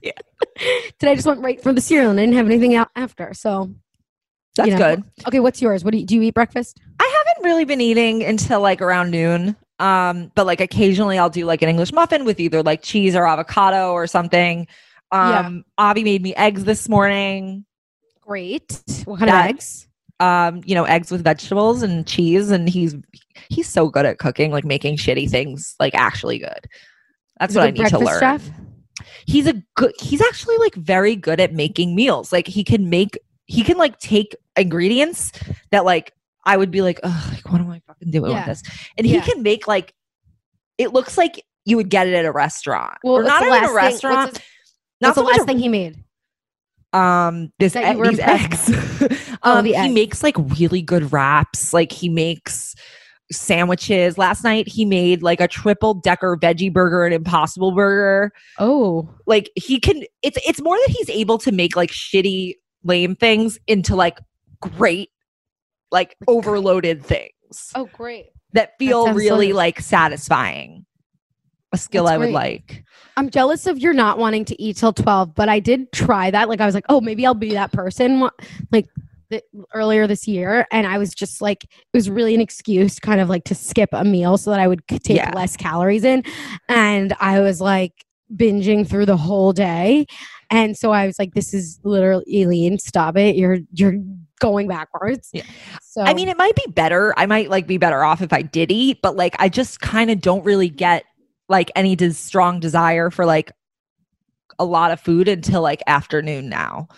[0.03, 0.13] Yeah.
[0.99, 3.35] Today I just went right for the cereal and I didn't have anything out after.
[3.35, 3.75] So
[4.57, 4.79] That's know.
[4.79, 5.05] good.
[5.29, 5.85] okay, what's yours?
[5.85, 6.17] What do you do?
[6.17, 6.81] You eat breakfast?
[7.01, 9.57] I haven't really been eating until like around noon.
[9.81, 13.27] Um, but like occasionally I'll do like an English muffin with either like cheese or
[13.27, 14.67] avocado or something.
[15.13, 15.41] Yeah.
[15.41, 17.65] Um, Avi made me eggs this morning.
[18.21, 18.83] Great.
[19.05, 19.89] What kind That- of eggs?
[20.21, 22.95] Um, you know, eggs with vegetables and cheese, and he's
[23.49, 26.67] he's so good at cooking, like making shitty things like actually good.
[27.41, 28.21] That's a what I need to learn.
[28.21, 28.49] chef?
[29.27, 32.33] He's a good he's actually like very good at making meals.
[32.33, 35.33] Like he can make he can like take ingredients
[35.71, 36.13] that like
[36.45, 38.47] I would be like, oh, like what am I fucking doing Yeah.
[38.47, 38.73] with this?
[38.97, 39.95] And he can make like
[40.79, 42.99] it looks like you would get it at a restaurant.
[43.03, 44.17] Well, not last a thing- restaurant.
[44.33, 44.47] What's, his-
[45.01, 45.97] not the last a- thing he made?
[46.93, 48.69] um this That you e- were eggs.
[48.69, 51.73] impressed Oh, um, the he makes like really good wraps.
[51.73, 52.75] Like he makes
[53.33, 54.19] sandwiches.
[54.19, 58.33] Last night he made like a triple decker veggie burger and impossible burger.
[58.59, 62.55] Oh, Like he can it's it's more that he's able to make like shitty
[62.85, 64.19] lame things into like
[64.61, 65.11] great
[65.91, 67.31] like oh overloaded things
[67.75, 68.27] oh, great.
[68.53, 69.57] that feel sounds really delicious.
[69.57, 70.87] like satisfying.
[71.73, 72.35] A skill That's I would great.
[72.35, 72.85] like.
[73.17, 76.49] I'm jealous of your not wanting to eat till 12, but I did try that.
[76.49, 78.29] Like, I was like, oh, maybe I'll be that person.
[78.71, 78.87] Like,
[79.75, 80.67] earlier this year.
[80.71, 83.91] And I was just like, it was really an excuse kind of like to skip
[83.93, 85.33] a meal so that I would take Yeah.
[85.35, 86.23] less calories in.
[86.69, 87.93] And I was like,
[88.35, 90.07] binging through the whole day.
[90.51, 93.37] And so I was like, this is literally Eileen stop it.
[93.37, 93.95] You're, you're
[94.41, 95.29] going backwards.
[95.33, 95.43] Yeah.
[95.83, 97.15] So, I mean, it might be better.
[97.17, 100.11] I might like be better off if I did eat, but like I just kind
[100.11, 101.05] of don't really get
[101.49, 103.53] like any des- strong desire for like
[104.59, 106.89] a lot of food until like afternoon now.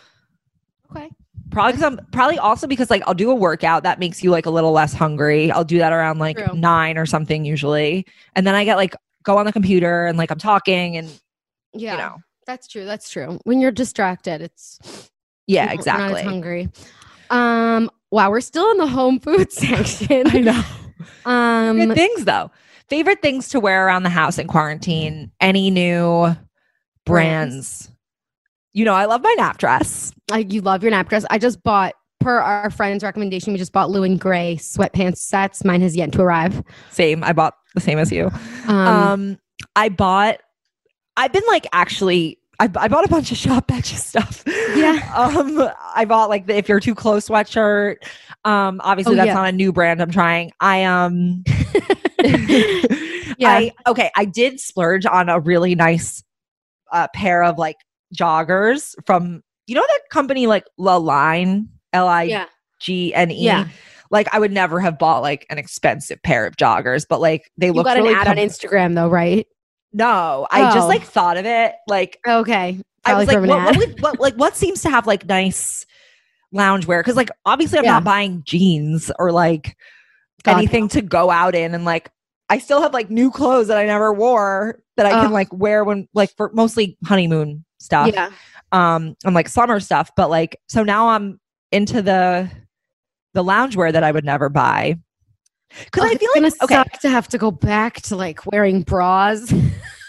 [0.91, 1.11] okay.
[1.57, 4.45] Probably because I'm probably also because like I'll do a workout that makes you like
[4.45, 5.51] a little less hungry.
[5.51, 6.55] I'll do that around like True.
[6.55, 8.05] nine or something usually.
[8.35, 11.09] And then I get like go on the computer and like I'm talking and
[11.73, 12.17] Yeah, you know.
[12.47, 12.85] that's true.
[12.85, 13.41] That's true.
[13.45, 14.79] When you're distracted, it's
[15.47, 16.23] Yeah, We're not as exactly.
[16.25, 16.69] hungry.
[17.31, 17.91] Um.
[18.11, 20.27] Wow, we're still in the home food section.
[20.27, 20.63] I know.
[21.25, 21.79] Um.
[21.79, 22.51] Good things though.
[22.91, 25.33] Favorite things to wear around the house in quarantine.
[25.41, 26.37] Any new
[27.07, 27.91] brands?
[28.77, 30.13] You know, I love my nap dress.
[30.31, 31.25] Like you love your nap dress.
[31.31, 33.55] I just bought per our friend's recommendation.
[33.55, 35.65] We just bought Lou & Grey sweatpants sets.
[35.65, 36.63] Mine has yet to arrive.
[36.91, 37.25] Same.
[37.25, 38.31] I bought the same as you.
[38.69, 38.77] Um.
[38.77, 39.39] Um,
[39.77, 40.41] I bought.
[41.17, 42.39] I've been like actually.
[42.61, 44.45] I, I bought a bunch of shop stuff.
[44.47, 45.11] Yeah.
[45.17, 47.97] Um, I bought like the if you're too close sweatshirt.
[48.45, 49.35] Um, obviously Oh, that's yeah.
[49.35, 50.53] not a new brand I'm trying.
[50.61, 51.45] I um.
[53.39, 53.49] Yeah.
[53.51, 54.11] I okay.
[54.15, 56.23] I did splurge on a really nice
[56.93, 57.77] uh, pair of like
[58.17, 62.47] joggers from you know that company like La Ligne L I
[62.81, 63.35] G N E.
[63.45, 63.61] yeah.
[63.61, 63.67] G N.
[63.67, 63.69] Yeah.
[64.11, 67.71] Like I would never have bought like an expensive pair of joggers, but like they
[67.73, 67.87] look.
[67.87, 69.47] You got really an ad on Instagram though, right?
[69.93, 70.89] No, I just Oh.
[70.89, 71.75] like thought of it.
[71.89, 72.79] Like Okay.
[73.05, 75.87] I was like, what, what, what, like what seems to have like nice
[76.55, 77.01] loungewear?
[77.01, 77.93] Because like obviously I'm Yeah.
[77.95, 79.77] not buying jeans or like
[80.45, 80.59] Gotcha.
[80.59, 82.11] anything to go out in, and like
[82.49, 85.83] I still have like new clothes that I never wore that I can like wear
[85.83, 88.31] when like for mostly honeymoon stuff, Yeah.
[88.73, 90.11] um, and like summer stuff.
[90.17, 91.41] But like so now I'm
[91.73, 92.51] into the
[93.35, 94.97] the loungewear that I would never buy.
[95.85, 98.83] Because Oh, I feel like okay, suck to have to go back to like wearing
[98.83, 99.53] bras.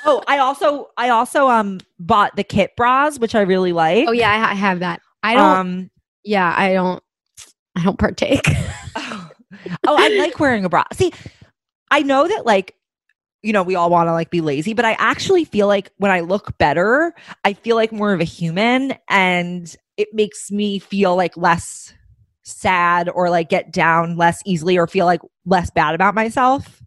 [0.09, 4.07] Oh, I also I also um bought the kit bras, which I really like.
[4.07, 5.01] oh yeah, I, I have that.
[5.21, 5.57] I don't.
[5.57, 5.91] Um
[6.23, 7.03] yeah, I don't.
[7.75, 8.47] I don't partake.
[8.95, 9.29] oh,
[9.85, 10.85] I like wearing a bra.
[10.93, 11.11] See,
[11.91, 12.75] I know that like
[13.43, 16.11] you know, we all want to like be lazy, but I actually feel like when
[16.11, 17.13] I look better,
[17.43, 21.93] I feel like more of a human and it makes me feel like less
[22.43, 26.81] sad or like get down less easily or feel like less bad about myself.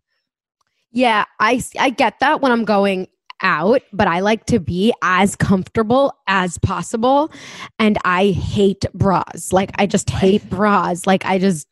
[0.93, 3.07] Yeah, I I get that when I'm going
[3.43, 7.33] out, but I like to be as comfortable as possible
[7.79, 9.53] and I hate bras.
[9.53, 11.07] Like I just hate bras.
[11.07, 11.69] Like I just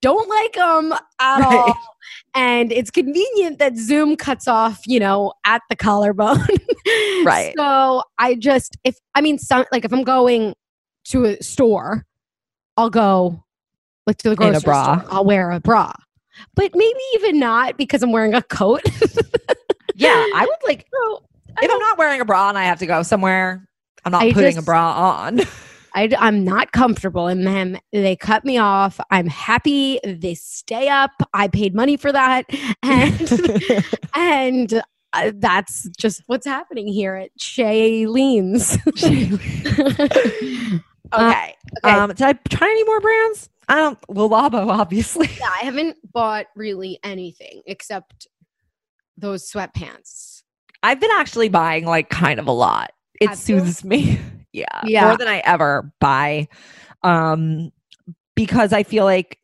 [0.00, 1.74] don't like them at Right.
[1.76, 1.93] all.
[2.34, 6.38] And it's convenient that Zoom cuts off, you know, at the collarbone.
[7.24, 7.54] Right.
[7.56, 10.54] So I just if I mean some like if I'm going
[11.06, 12.04] to a store,
[12.76, 13.42] I'll go
[14.06, 14.98] like to the In a grocery bra.
[14.98, 15.12] store.
[15.12, 15.92] I'll wear a bra.
[16.56, 18.82] But maybe even not because I'm wearing a coat.
[19.96, 21.22] Yeah, I would like So,
[21.62, 23.64] if I'm don't- wearing a bra and I have to go somewhere,
[24.04, 25.40] I'm not I putting a bra on.
[25.94, 27.78] I, am not comfortable in them.
[27.92, 28.98] They cut me off.
[29.10, 30.00] I'm happy.
[30.04, 31.12] They stay up.
[31.32, 32.44] I paid money for that.
[32.82, 33.84] And,
[34.14, 34.82] and
[35.12, 38.76] uh, that's just what's happening here at Shaylene's.
[41.14, 41.14] okay.
[41.14, 41.54] okay.
[41.82, 43.48] Um, did I try any more brands?
[43.68, 43.98] I don't.
[44.08, 45.28] Well, Labo, obviously.
[45.38, 48.28] yeah, I haven't bought really anything except
[49.16, 50.42] those sweatpants.
[50.82, 52.92] I've been actually buying like kind of a lot.
[53.20, 53.60] It Have you?
[53.60, 54.20] soothes me.
[54.54, 55.06] Yeah, Yeah.
[55.06, 56.48] more than I ever buy,
[57.02, 57.72] um,
[58.34, 59.38] because I feel like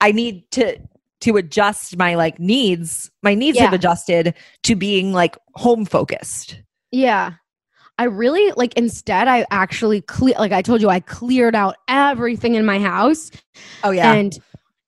[0.00, 0.78] I need to
[1.22, 3.10] to adjust my like needs.
[3.22, 6.62] My needs have adjusted to being like home focused.
[6.90, 7.32] Yeah.
[7.98, 12.54] I really like instead I actually clear like I told you I cleared out everything
[12.54, 13.30] in my house
[13.84, 14.38] Oh yeah, and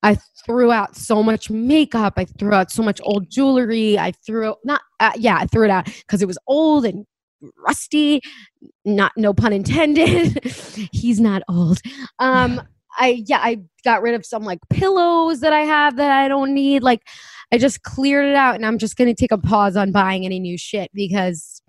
[0.03, 0.17] I
[0.47, 2.15] threw out so much makeup.
[2.17, 3.99] I threw out so much old jewelry.
[3.99, 7.05] I threw not uh, yeah, I threw it out because it was old and
[7.57, 8.21] rusty.
[8.85, 10.45] Not no pun intended.
[10.93, 11.81] He's not old.
[12.19, 12.63] Um
[12.99, 16.55] I yeah, I got rid of some like pillows that I have that I don't
[16.55, 16.83] need.
[16.83, 17.03] Like
[17.53, 20.25] I just cleared it out and I'm just going to take a pause on buying
[20.25, 21.63] any new shit because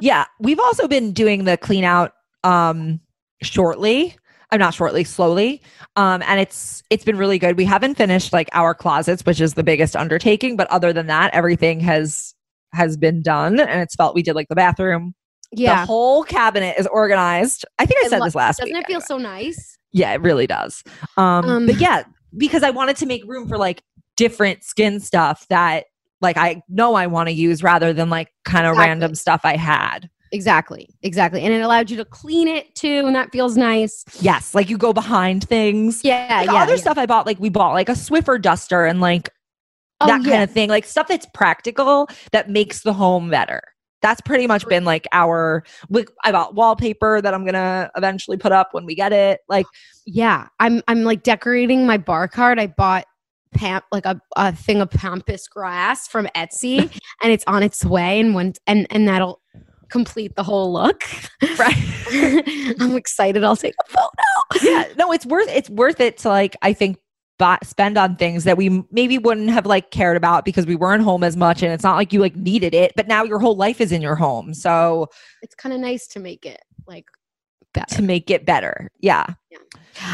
[0.00, 0.26] yeah.
[0.40, 2.12] We've also been doing the clean out
[2.44, 3.00] um
[3.42, 4.16] shortly.
[4.52, 5.62] I'm not shortly, slowly.
[5.96, 7.56] Um, and it's it's been really good.
[7.56, 11.32] We haven't finished like our closets, which is the biggest undertaking, but other than that,
[11.32, 12.34] everything has
[12.72, 15.14] has been done and it's felt we did like the bathroom.
[15.52, 15.80] yeah.
[15.80, 17.64] The whole cabinet is organized.
[17.78, 18.82] I think I said lo- this last Doesn't week.
[18.82, 19.06] it feel anyway.
[19.06, 19.78] so nice?
[19.92, 20.82] Yeah, it really does.
[21.16, 22.04] Um, Um, but yeah,
[22.36, 23.82] because I wanted to make room for like
[24.16, 25.84] different skin stuff that
[26.20, 28.88] like I know I want to use rather than like kind of Exactly.
[28.88, 30.08] random stuff I had.
[30.30, 30.88] Exactly.
[31.02, 31.42] Exactly.
[31.42, 34.02] And it allowed you to clean it too, and that feels nice.
[34.20, 36.02] Yes, like you go behind things.
[36.02, 36.36] Yeah.
[36.38, 36.62] Like yeah.
[36.62, 36.80] other yeah.
[36.80, 39.28] stuff I bought, like we bought like a Swiffer duster and like
[40.02, 40.30] Oh, that yeah.
[40.30, 43.60] kind of thing, like stuff that's practical that makes the home better.
[44.00, 45.62] That's pretty much been like our.
[45.88, 49.40] we- I bought wallpaper that I'm gonna eventually put up when we get it.
[49.48, 49.66] Like
[50.06, 50.48] Yeah.
[50.58, 52.58] I'm I'm like decorating my bar card.
[52.58, 53.04] I bought
[53.54, 56.78] pam like a, a thing of pampas grass from Etsy
[57.22, 59.40] and it's on its way and when and and that'll
[59.88, 61.04] complete the whole look.
[61.58, 61.76] Right.
[62.80, 63.44] I'm excited.
[63.44, 64.64] I'll take a photo.
[64.68, 66.96] yeah, no, it's worth it's worth it to like I think
[67.42, 71.02] buy, spend on things that we maybe wouldn't have like cared about because we weren't
[71.02, 73.56] home as much, and it's not like you like needed it, but now your whole
[73.56, 75.08] life is in your home, so
[75.42, 77.06] It's kind of nice to make it like
[77.74, 77.94] better.
[77.96, 79.26] to make it better, yeah.
[79.50, 79.58] Yeah.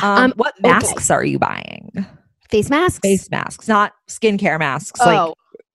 [0.03, 0.71] Um, Um, what okay.
[0.71, 2.07] masks are you buying?
[2.51, 3.01] Face masks.
[3.01, 4.99] Face masks, not skincare masks.
[5.03, 5.35] Oh, Like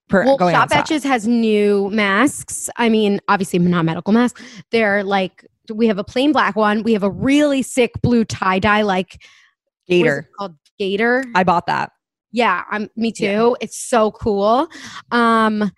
[0.10, 0.80] per, well, going Shop outside.
[0.80, 2.70] Etches has new masks.
[2.78, 4.42] I mean, obviously not medical masks.
[4.72, 6.84] They're like we have a plain black one.
[6.84, 9.43] We have a really sick blue tie dye, like what is it
[9.88, 10.30] Gaiter.
[10.38, 11.24] called Gaiter.
[11.36, 11.92] I bought that.
[12.32, 13.26] Yeah, I'm me too.
[13.26, 13.54] Yeah.
[13.62, 14.68] It's so cool.
[15.12, 15.72] Um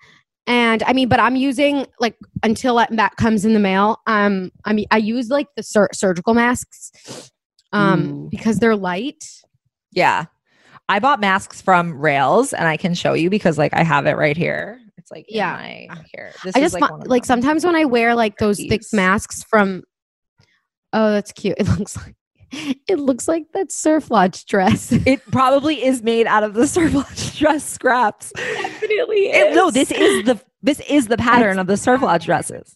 [0.47, 3.97] and I mean, but I'm using like until that comes in the mail.
[4.05, 7.31] Um, I mean, I use like the sur- surgical masks,
[7.73, 8.29] um, Ooh.
[8.29, 9.23] because they're light.
[9.91, 10.25] Yeah.
[10.87, 14.13] I bought masks from Rails and I can show you because like I have it
[14.17, 14.79] right here.
[14.99, 15.53] It's like in Yeah.
[15.89, 16.31] my here.
[16.43, 19.81] This I just like, one like sometimes when I wear like those thick masks from.
[20.93, 21.55] Oh, that's cute.
[21.59, 22.15] It looks like
[22.87, 24.91] it looks like that surf lodge dress.
[25.05, 28.31] it probably is made out of the surf lodge dress scraps.
[28.35, 32.75] Definitely It- no, this is the this is the pattern of the surf lodge dresses.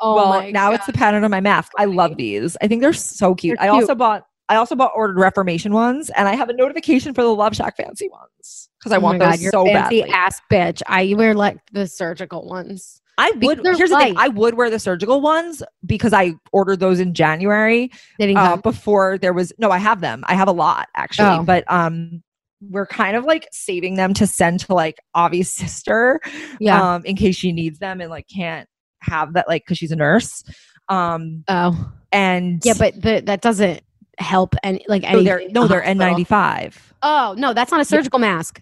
[0.00, 1.72] Oh well, my now it's the pattern of my mask.
[1.78, 2.56] I love these.
[2.60, 3.58] I think they're so cute.
[3.58, 7.14] They're I also bought I also bought ordered Reformation ones, and I have a notification
[7.14, 10.14] for the LoveShackFancy ones because I Oh want those God, you're so fancy badly.
[10.14, 10.82] ass bitch.
[10.86, 13.00] I wear like the surgical ones.
[13.18, 13.60] I would.
[13.64, 14.14] Here's the thing.
[14.16, 17.90] I would wear the surgical ones because I ordered those in January
[18.20, 19.52] uh, before there was.
[19.58, 20.22] No, I have them.
[20.26, 21.42] I have a lot actually, Oh.
[21.42, 22.22] but um,
[22.60, 26.20] we're kind of like saving them to send to like Avi's sister,
[26.60, 26.94] Yeah.
[26.96, 28.68] um, in case she needs them and like can't
[29.02, 30.42] have that like because she's a nurse,
[30.88, 31.92] um, oh.
[32.12, 33.82] and Yeah, but the, that doesn't
[34.18, 35.82] help and like no, they're no, they're.
[35.82, 36.74] N95.
[37.02, 38.60] Oh no, that's not a surgical mask.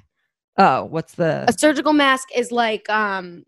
[0.59, 1.45] Oh, what's the?
[1.49, 3.45] A surgical mask is like um,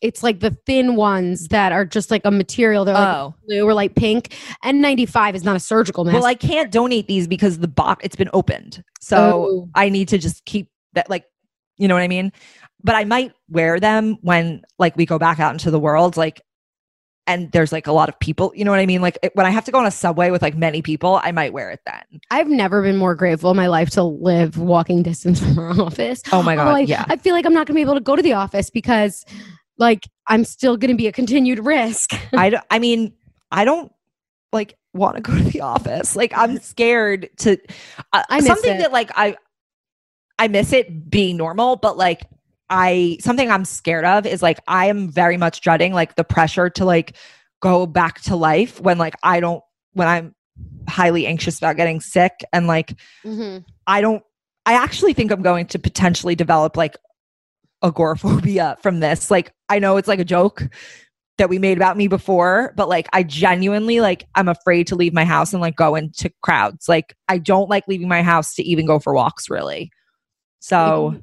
[0.00, 2.84] it's like the thin ones that are just like a material.
[2.84, 4.36] They're like oh, blue or like pink.
[4.64, 6.14] N95 is not a surgical mask.
[6.14, 9.68] well, I can't donate these because the box it's been opened, so Oh.
[9.74, 11.24] I need to just keep that like,
[11.76, 12.32] you know what I mean.
[12.82, 16.40] But I might wear them when like we go back out into the world, like,
[17.26, 18.52] and there's like a lot of people.
[18.54, 19.02] You know what I mean?
[19.02, 21.52] Like when I have to go on a subway with like many people, I might
[21.52, 22.20] wear it then.
[22.30, 26.22] I've never been more grateful in my life to live walking distance from our office.
[26.32, 27.04] Oh my god, yeah.
[27.08, 29.24] I feel like I'm not going to be able to go to the office because,
[29.78, 32.10] like, I'm still going to be a continued risk.
[32.36, 33.14] I don't, I mean,
[33.50, 33.90] I don't
[34.52, 36.16] like want to go to the office.
[36.16, 37.58] Like I'm scared to
[38.12, 38.78] uh, I miss something it.
[38.78, 39.36] that like I
[40.38, 42.22] I miss it being normal, but like
[42.70, 46.68] I something I'm scared of is like I am very much dreading like the pressure
[46.70, 47.16] to like
[47.60, 49.62] go back to life when like I don't
[49.92, 50.34] when I'm
[50.88, 53.64] highly anxious about getting sick and like Mhm.
[53.86, 54.22] I don't
[54.66, 56.96] I actually think I'm going to potentially develop like
[57.82, 59.30] agoraphobia from this.
[59.30, 60.68] Like I know it's like a joke
[61.38, 65.12] that we made about me before, but like I genuinely like I'm afraid to leave
[65.14, 66.88] my house and like go into crowds.
[66.88, 69.90] Like I don't like leaving my house to even go for walks really.
[70.60, 71.16] So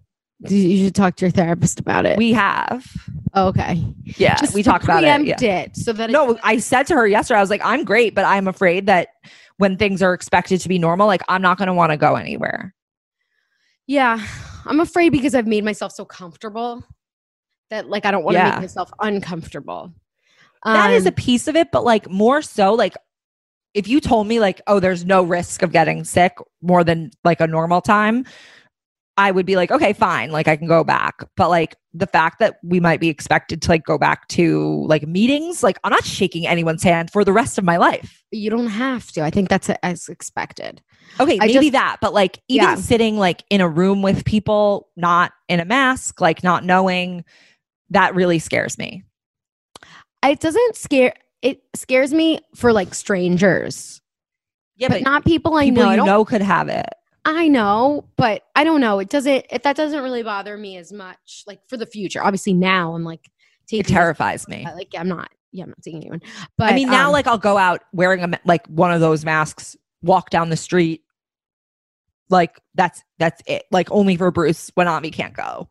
[0.48, 2.18] You should talk to your therapist about it.
[2.18, 2.86] we have.
[3.34, 3.84] Oh, okay.
[4.18, 5.26] Yeah, Just we talked about it.
[5.26, 5.64] Yeah.
[5.64, 8.24] it so that No, I said to her yesterday, I was like, I'm great, but
[8.24, 9.10] I'm afraid that
[9.58, 12.16] when things are expected to be normal, like I'm not going to want to go
[12.16, 12.74] anywhere.
[13.88, 14.26] Yeah,
[14.66, 16.84] I'm afraid because I've made myself so comfortable
[17.70, 18.52] that like I don't want to Yeah.
[18.52, 19.94] make myself uncomfortable.
[20.64, 22.96] That is a Um, piece of it, but like more so, like
[23.74, 27.42] if you told me like, oh, there's no risk of getting sick more than like
[27.42, 28.26] a normal time,
[29.18, 31.24] I would be like, okay, fine, like I can go back.
[31.38, 35.08] But like the fact that we might be expected to like go back to like
[35.08, 38.22] meetings, like I'm not shaking anyone's hand for the rest of my life.
[38.32, 39.22] you don't have to.
[39.22, 40.82] I think that's as expected.
[41.22, 42.76] Okay, I maybe just- that, but like even Yeah.
[42.76, 47.24] sitting like in a room with people, not in a mask, like not knowing,
[47.90, 49.04] that really scares me.
[50.24, 51.14] It doesn't scare.
[51.42, 54.02] It scares me for like strangers,
[54.76, 55.90] Yeah, but, not people I people know.
[55.90, 56.90] I don't know could have it.
[57.26, 59.00] I know, but I don't know.
[59.00, 59.46] It doesn't.
[59.52, 62.24] If that doesn't really bother me as much, like for the future.
[62.24, 63.30] Obviously, now I'm like
[63.68, 64.66] taking It terrifies me.
[64.76, 65.30] Like I'm not.
[65.52, 66.22] Yeah, I'm not seeing anyone.
[66.58, 69.24] But I mean, now um, like I'll go out wearing a like one of those
[69.26, 71.02] masks, walk down the street.
[72.30, 73.64] Like that's that's it.
[73.72, 75.70] Like only for Bruce when Ami can't go.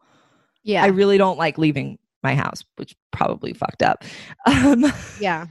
[0.63, 4.05] yeah, I really don't like leaving my house, which probably fucked up.
[4.47, 4.85] Um,
[5.21, 5.47] yeah.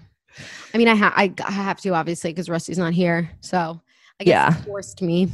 [0.73, 3.79] I mean, I ha- I, I have to obviously because Rusty's not here, so
[4.19, 4.53] I guess Yeah.
[4.63, 5.29] forced me.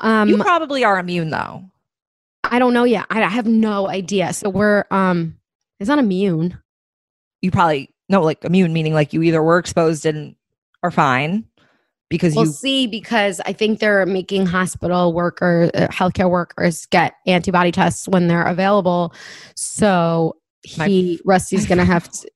[0.00, 1.64] Um, you probably are immune though.
[2.44, 3.06] I don't know yet.
[3.10, 4.32] I, I have no idea.
[4.32, 5.36] So we're um,
[5.78, 6.58] it's not immune.
[7.42, 10.34] You probably no like immune meaning like you either were exposed and
[10.82, 11.44] are fine
[12.08, 17.14] because We'll you see because I think they're making hospital workers, uh, healthcare workers get
[17.26, 19.14] antibody tests when they're available.
[19.54, 20.36] So
[20.76, 22.30] My he Rusty's gonna have to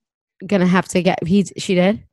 [0.47, 1.25] gonna have to get.
[1.25, 2.03] He's she did.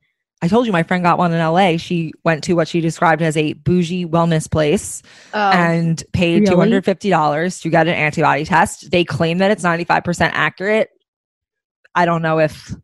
[0.43, 1.77] I told you my friend got one in LA.
[1.77, 5.01] She went to what she described as a bougie wellness place
[5.33, 6.81] Oh, and paid really?
[6.81, 8.91] $250 to get an antibody test.
[8.91, 10.89] They claim that it's 95% accurate.
[11.95, 12.75] I don't know if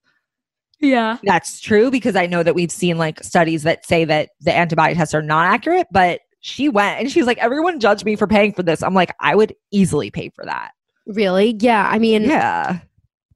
[0.80, 1.18] yeah.
[1.24, 4.96] that's true because I know that we've seen like studies that say that the antibody
[4.96, 8.54] tests are not accurate, but she went and she's like, everyone judged me for paying
[8.54, 8.82] for this.
[8.82, 10.72] I'm like, I would easily pay for that.
[11.08, 11.58] Really?
[11.60, 11.90] Yeah.
[11.92, 12.80] I mean, Yeah.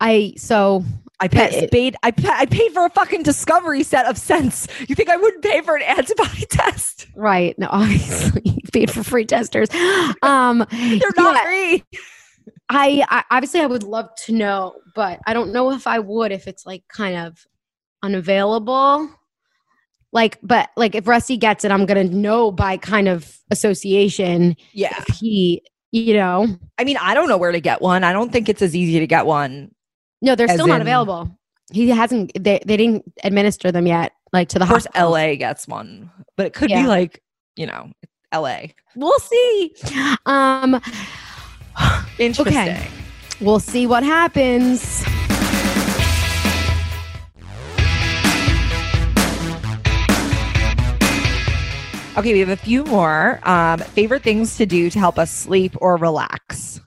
[0.03, 0.83] I so
[1.19, 4.67] I paid, paid I, I paid for a fucking discovery set of scents.
[4.89, 7.07] You think I wouldn't pay for an antibody test?
[7.15, 7.57] right.
[7.57, 9.69] No, obviously paid for free testers.
[10.21, 11.83] Um, They're not yeah, free.
[12.69, 16.31] I, I obviously I would love to know, but I don't know if I would
[16.31, 17.45] if it's like kind of
[18.01, 19.09] unavailable.
[20.11, 24.93] Like, but like if Rusty gets it, I'm gonna know by kind of association Yeah.
[25.07, 26.47] if he, you know,
[26.77, 28.03] I mean, I don't know where to get one.
[28.03, 29.72] I don't think it's as easy to get one.
[30.23, 31.29] No, they're still not in- available.
[31.71, 32.31] He hasn't.
[32.41, 35.11] They they didn't administer them yet, like to the Of course, hospital.
[35.11, 36.81] LA gets one, but it could Yeah.
[36.81, 37.21] be like,
[37.55, 37.91] you know,
[38.33, 38.67] LA.
[38.95, 39.73] We'll see.
[40.25, 40.81] Um,
[42.19, 42.55] Interesting.
[42.57, 42.87] Okay.
[43.41, 45.03] we'll see what happens.
[52.15, 53.39] Okay, we have a few more.
[53.41, 56.79] Um, favorite things to do to help us sleep or relax.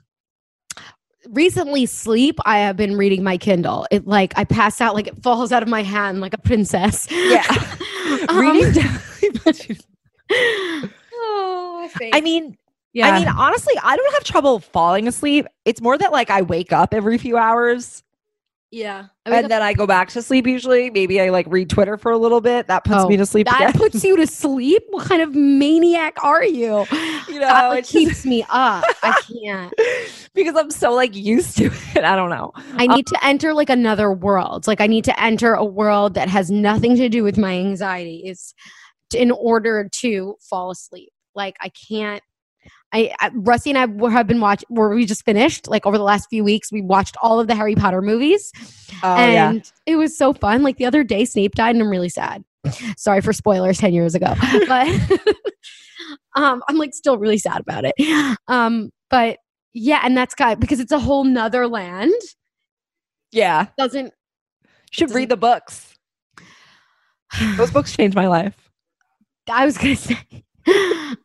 [1.31, 5.21] Recently sleep i have been reading my kindle it like i pass out like it
[5.23, 7.43] falls out of my hand like a princess Yeah.
[8.29, 8.99] Um, Reading down.
[11.13, 12.57] oh, I mean,
[12.93, 15.45] yeah I mean, honestly, I don't have trouble falling asleep.
[15.65, 18.03] It's more that like I wake up every few hours
[18.71, 20.89] yeah and then I go back to sleep usually.
[20.89, 22.67] Maybe I like read Twitter for a little bit.
[22.67, 23.73] That puts Oh, me to sleep that again.
[23.81, 26.85] puts you to sleep what kind of maniac are you
[27.29, 29.73] you that know, like, it's keeps just me up i can't
[30.33, 31.65] because I'm so like used to
[31.95, 32.03] it.
[32.03, 32.51] I don't know.
[32.73, 36.13] i need um, to enter like another world like i need to enter a world
[36.15, 38.53] that has nothing to do with my anxiety is
[39.13, 42.21] in order to fall asleep like i can't
[42.93, 44.65] I, I Rusty and I have been watching.
[44.69, 47.55] Where we just finished, like over the last few weeks, we watched all of the
[47.55, 48.51] Harry Potter movies,
[49.03, 49.49] Oh yeah.
[49.49, 50.63] and it was so fun.
[50.63, 52.43] Like the other day, Snape died, and I'm really sad.
[52.97, 54.33] Sorry for spoilers, ten years ago,
[54.67, 54.87] but
[56.35, 58.37] um, I'm like still really sad about it.
[58.47, 59.39] Um, but
[59.73, 62.13] yeah, and that's got because it's a whole nother land.
[63.31, 63.67] Yeah.
[63.77, 64.13] Doesn't
[64.91, 65.93] Should read the books.
[67.57, 68.69] Those books changed my life.
[69.51, 70.17] I was gonna say.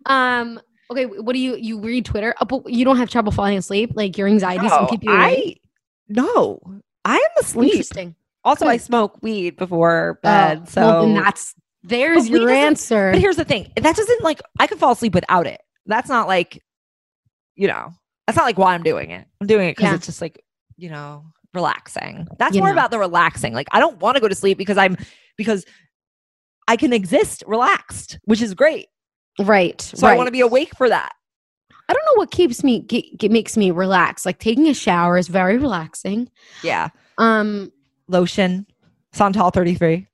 [0.06, 0.60] um.
[0.90, 1.06] Okay.
[1.06, 2.34] What do you you read Twitter?
[2.40, 3.92] Oh, but you don't have trouble falling asleep.
[3.94, 5.60] Like your anxieties No, keep you awake.
[5.62, 5.68] I
[6.08, 6.60] no.
[7.04, 7.70] I am asleep.
[7.72, 8.14] Interesting.
[8.44, 10.68] Also, I smoke weed before Oh, bed.
[10.68, 11.54] so well, that's
[11.84, 13.12] there's your answer.
[13.12, 13.72] But here's the thing.
[13.76, 15.60] That doesn't like I could fall asleep without it.
[15.86, 16.62] That's not like,
[17.56, 17.92] you know,
[18.26, 19.26] that's not like why I'm doing it.
[19.40, 19.94] I'm doing it because Yeah.
[19.96, 20.44] it's just like,
[20.76, 21.24] you know,
[21.54, 22.26] relaxing.
[22.38, 22.74] That's You more know.
[22.74, 23.52] about the relaxing.
[23.54, 24.96] Like I don't want to go to sleep because I'm
[25.36, 25.64] because
[26.68, 28.86] I can exist relaxed, which is great.
[29.38, 29.80] Right.
[29.80, 31.12] So I want to be awake for that.
[31.88, 34.24] I don't know what keeps me ge- ge- makes me relax.
[34.24, 36.30] Like taking a shower is very relaxing.
[36.62, 36.88] Yeah.
[37.18, 37.72] Um,
[38.08, 38.66] Lotion,
[39.12, 40.06] Santal 33.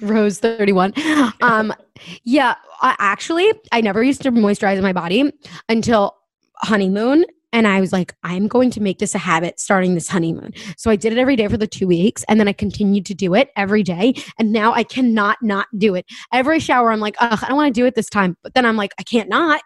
[0.00, 0.92] Rose 31.
[1.40, 1.74] Um,
[2.22, 5.32] yeah, I actually I never used to moisturize my body
[5.68, 6.16] until
[6.56, 7.24] honeymoon.
[7.54, 10.52] And I was like, I'm going to make this a habit starting this honeymoon.
[10.76, 12.24] So I did it every day for the two weeks.
[12.28, 14.14] And then I continued to do it every day.
[14.40, 16.04] And now I cannot not do it.
[16.32, 18.36] Every shower, I'm like, Ugh, I don't want to do it this time.
[18.42, 19.62] But then I'm like, I can't not.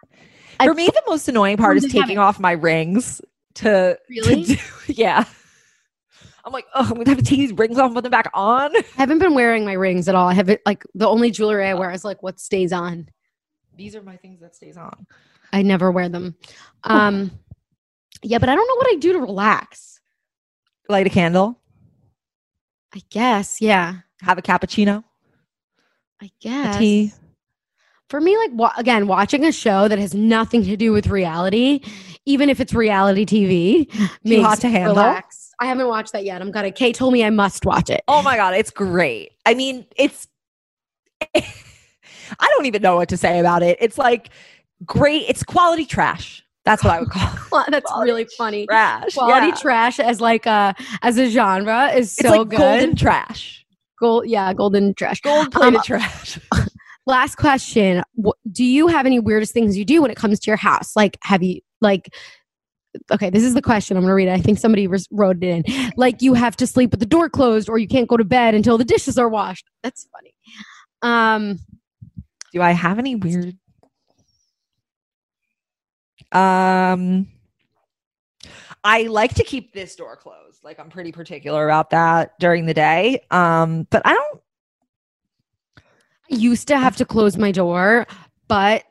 [0.59, 3.21] I- For me, the most annoying part is taking off my rings
[3.55, 4.43] to, Really?
[4.45, 4.61] to do,
[4.93, 5.25] yeah.
[6.45, 8.29] I'm like, oh, I'm gonna have to take these rings off and put them back
[8.35, 8.75] on.
[8.75, 10.27] I haven't been wearing my rings at all.
[10.27, 13.09] I haven't like the only jewelry I wear is like what stays on.
[13.75, 15.07] These are my things that stays on.
[15.51, 16.35] I never wear them.
[16.83, 17.31] Um,
[18.21, 19.99] yeah, but I don't know what I do to relax.
[20.87, 21.59] Light a candle,
[22.93, 25.03] I guess, yeah, have a cappuccino,
[26.21, 26.77] I guess.
[26.77, 27.13] tea.
[28.09, 31.81] For me, like wa- again, watching a show that has nothing to do with reality,
[32.25, 34.95] even if it's reality TV, makes hot to handle?
[34.95, 35.51] Relax.
[35.59, 36.41] I haven't watched that yet.
[36.41, 36.71] I'm gonna.
[36.71, 38.01] Kate told me I must watch it.
[38.07, 39.33] Oh my god, it's great.
[39.45, 40.27] I mean, it's
[41.35, 43.77] I don't even know what to say about it.
[43.79, 44.29] It's like
[44.85, 45.25] great.
[45.27, 46.43] It's quality trash.
[46.65, 47.29] That's what I would call.
[47.51, 48.65] Well, That's Quality really funny.
[48.67, 49.13] trash.
[49.15, 49.55] Quality yeah.
[49.55, 52.57] trash as like a as a genre is so like good.
[52.59, 53.65] golden trash.
[53.99, 55.21] Gold, yeah, golden trash.
[55.21, 56.39] Gold plated Um, trash.
[57.07, 58.03] last question
[58.51, 61.17] do you have any weirdest things you do when it comes to your house like
[61.23, 62.13] have you like
[63.11, 65.65] okay this is the question i'm gonna read it i think somebody res- wrote it
[65.65, 68.23] in like you have to sleep with the door closed or you can't go to
[68.23, 70.35] bed until the dishes are washed that's funny
[71.01, 71.57] um
[72.53, 73.57] Do I have any weird?
[76.31, 77.27] Um,
[78.83, 80.63] I like to keep this door closed.
[80.63, 83.21] Like I'm pretty particular about that during the day.
[83.31, 84.41] Um, but I don't
[86.31, 88.05] I used to have to close my door,
[88.47, 88.83] but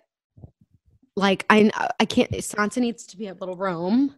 [1.16, 4.14] like I I can't Sansa needs to be a little roam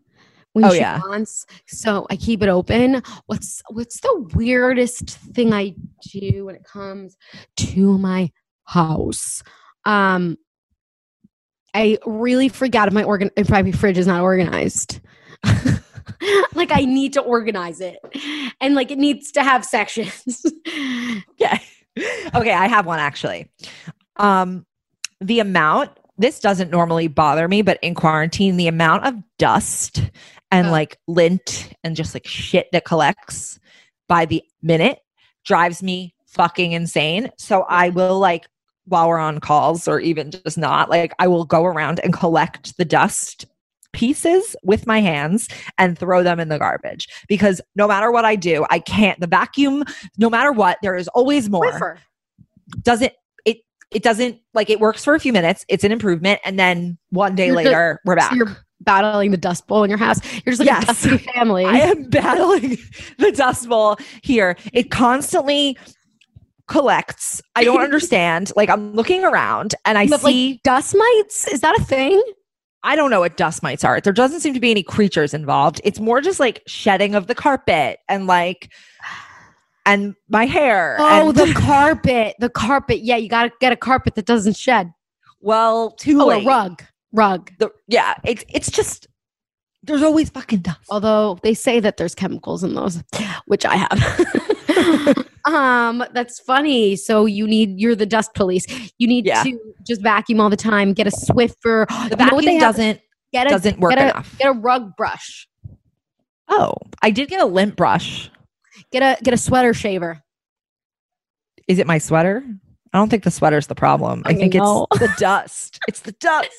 [0.53, 0.99] when Oh, she yeah.
[0.99, 1.47] wants.
[1.67, 3.03] So I keep it open.
[3.27, 5.75] What's what's the weirdest thing I
[6.13, 7.17] do when it comes
[7.57, 8.31] to my
[8.65, 9.43] house?
[9.85, 10.37] Um
[11.75, 15.01] I really freak out if my organ if my fridge is not organized.
[16.55, 17.99] like I need to organize it.
[18.61, 20.45] And like it needs to have sections.
[20.69, 21.61] okay.
[22.35, 23.51] okay, I have one actually.
[24.17, 24.67] Um,
[25.21, 30.03] the amount this doesn't normally bother me, but in quarantine, the amount of dust
[30.51, 30.71] and Oh.
[30.71, 33.59] like lint and just like shit that collects
[34.07, 34.99] by the minute
[35.47, 37.31] drives me fucking insane.
[37.39, 38.49] So I will like
[38.91, 42.77] while we're on calls or even just not, like I will go around and collect
[42.77, 43.47] the dust
[43.93, 48.37] pieces with my hands and throw them in the garbage because no matter what I
[48.37, 49.85] do, I can't the vacuum
[50.19, 51.99] no matter what there is always more
[52.83, 53.13] doesn't
[53.45, 53.59] it
[53.91, 57.35] it doesn't like it works for a few minutes it's an improvement and then one
[57.35, 60.21] day later we're back So you're battling the dust bowl in your house.
[60.45, 60.85] You're just like Yes.
[60.85, 61.65] a dusty family.
[61.67, 62.79] i am battling
[63.19, 65.77] the dust bowl here it constantly
[66.71, 71.47] collects i don't understand like i'm looking around and i have, see like dust mites.
[71.49, 72.23] Is that a thing?
[72.83, 75.81] i don't know what dust mites are there doesn't seem to be any creatures involved
[75.85, 78.71] it's more just like shedding of the carpet and like
[79.87, 82.37] and my hair Oh, and, the carpet.
[82.39, 83.01] The carpet.
[83.01, 84.93] Yeah, you gotta get a carpet that doesn't shed.
[85.41, 86.83] well too Oh, late a rug.
[87.13, 87.51] Rug.
[87.59, 89.09] The- yeah it's it's just
[89.83, 93.03] there's always fucking dust Although they say that there's chemicals in those,
[93.47, 94.27] which I have.
[95.47, 96.97] um, that's funny.
[96.97, 98.67] So you need you're the dust police.
[98.99, 99.43] You need Yeah.
[99.45, 100.93] to just vacuum all the time.
[100.93, 101.87] Get a Swiffer.
[101.89, 103.01] the You know vacuum doesn't
[103.33, 104.37] Get a, doesn't work get a, enough.
[104.39, 105.47] Get a rug brush.
[106.49, 108.31] Oh, I did get a lint brush.
[108.93, 110.21] Get a get a sweater shaver.
[111.69, 112.43] Is it my sweater?
[112.93, 114.23] I don't think the sweater's the problem.
[114.27, 114.87] I I think know.
[114.93, 115.79] it's the dust.
[115.87, 116.51] It's the dust.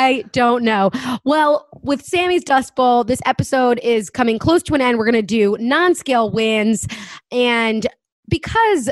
[0.00, 0.90] I don't know.
[1.24, 4.96] Well, with Sammy's Dust Bowl, this episode is coming close to an end.
[4.96, 6.88] We're going to do non-scale wins,
[7.30, 7.86] and
[8.26, 8.88] because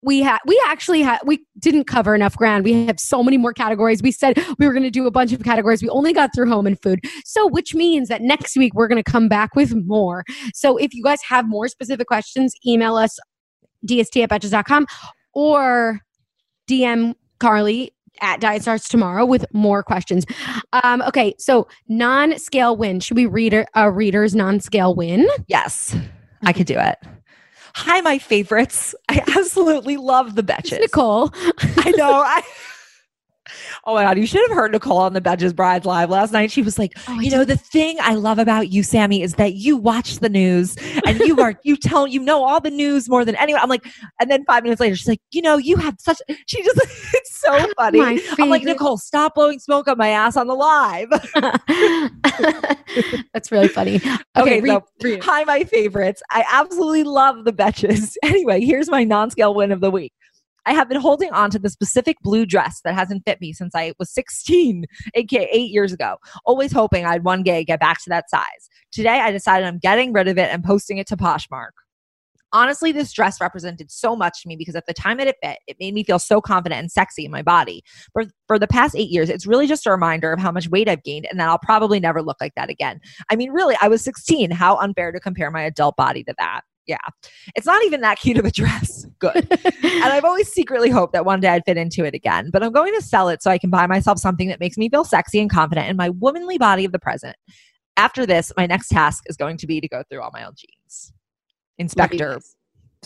[0.00, 2.64] we had we actually had we didn't cover enough ground.
[2.64, 4.02] We have so many more categories.
[4.02, 5.82] We said we were going to do a bunch of categories.
[5.82, 9.02] We only got through home and food, so which means that next week we're going
[9.02, 10.24] to come back with more.
[10.54, 13.18] So if you guys have more specific questions, email us
[13.86, 14.86] dst at betches.com
[15.34, 16.00] or
[16.66, 20.24] DM Carly at Diet Starts Tomorrow with more questions.
[20.72, 23.00] Um, okay, so non-scale win.
[23.00, 25.26] Should we read a, a reader's non-scale win?
[25.46, 25.96] Yes,
[26.42, 26.98] I could do it.
[27.74, 28.94] Hi, my favorites.
[29.08, 30.80] I absolutely love the Betches.
[30.80, 31.30] Nicole.
[31.60, 32.20] I know.
[32.20, 32.42] I.
[33.88, 36.50] Oh my god, you should have heard Nicole on the Betches Brides live last night.
[36.50, 39.54] She was like, Oh, you know, the thing I love about you, Sammy, is that
[39.54, 40.76] you watch the news
[41.06, 43.62] and you are you tell you know all the news more than anyone.
[43.62, 43.86] I'm like,
[44.20, 46.18] and then five minutes later, she's like, you know, you have such.
[46.46, 46.80] She just
[47.14, 48.20] it's so oh funny.
[48.40, 48.64] I'm like.
[48.64, 51.08] Nicole, stop blowing smoke up my ass on the live.
[53.32, 54.00] That's really funny.
[54.36, 55.18] Okay, Okay, read, so.
[55.22, 56.22] Hi, my favorites.
[56.30, 58.16] I absolutely love the Betches.
[58.22, 60.12] Anyway, here's my non scale win of the week.
[60.66, 63.74] I have been holding on to the specific blue dress that hasn't fit me since
[63.74, 68.10] I was 16, aka eight years ago, always hoping I'd one day get back to
[68.10, 68.68] that size.
[68.92, 71.70] Today, I decided I'm getting rid of it and posting it to Poshmark.
[72.52, 75.58] Honestly, this dress represented so much to me because at the time that it fit,
[75.66, 77.82] it made me feel so confident and sexy in my body.
[78.12, 80.88] For, for the past eight years, it's really just a reminder of how much weight
[80.88, 83.00] I've gained and that I'll probably never look like that again.
[83.30, 84.52] I mean, really, I was 16.
[84.52, 86.62] How unfair to compare my adult body to that.
[86.86, 86.98] Yeah.
[87.54, 89.06] It's not even that cute of a dress.
[89.18, 89.48] Good.
[89.50, 92.72] and I've always secretly hoped that one day I'd fit into it again, but I'm
[92.72, 95.40] going to sell it so I can buy myself something that makes me feel sexy
[95.40, 97.36] and confident in my womanly body of the present.
[97.96, 100.56] After this, my next task is going to be to go through all my old
[100.56, 101.12] jeans.
[101.78, 102.40] Inspector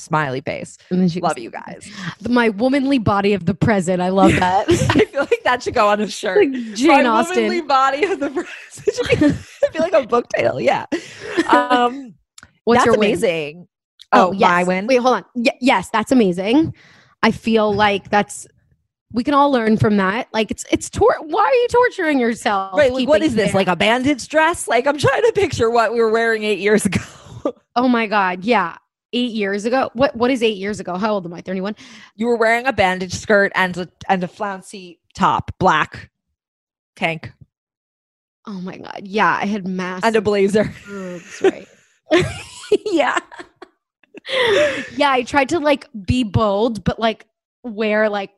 [0.01, 0.77] smiley face.
[0.91, 1.91] And then she Love goes, you guys.
[2.29, 4.01] My womanly body of the present.
[4.01, 4.69] I love that.
[4.69, 6.39] I feel like that should go on a shirt.
[6.39, 7.37] Like Jane my Austen.
[7.37, 8.87] womanly body of the present.
[8.87, 10.61] It should be, I feel like a book title.
[10.61, 10.87] Yeah.
[11.49, 12.15] Um,
[12.65, 13.69] What's that's your win?
[14.13, 14.29] Amazing.
[14.29, 14.51] Oh, yes.
[14.51, 14.87] my win.
[14.87, 15.25] Wait, hold on.
[15.35, 16.75] Y- yes, that's amazing.
[17.23, 18.47] I feel like that's
[19.13, 20.29] we can all learn from that.
[20.33, 22.77] Like it's it's tor- why are you torturing yourself?
[22.77, 22.93] Right.
[22.93, 23.55] like, what is this?
[23.55, 24.69] Like a bandage dress?
[24.69, 27.01] Like I'm trying to picture what we were wearing eight years ago.
[27.77, 28.77] oh my god, yeah.
[29.13, 29.91] Eight years ago.
[29.95, 30.97] What what is eight years ago?
[30.97, 31.41] How old am I?
[31.41, 31.75] 31?
[32.15, 36.11] you were wearing a bandage skirt and a and a flouncy top, black
[36.95, 37.33] tank,
[38.47, 39.01] Oh my god.
[39.05, 40.73] Yeah, I had massive and a blazer.
[40.87, 41.67] boobs, right?
[42.87, 43.19] yeah.
[44.97, 47.27] Yeah, I tried to like be bold, but like
[47.63, 48.33] wear like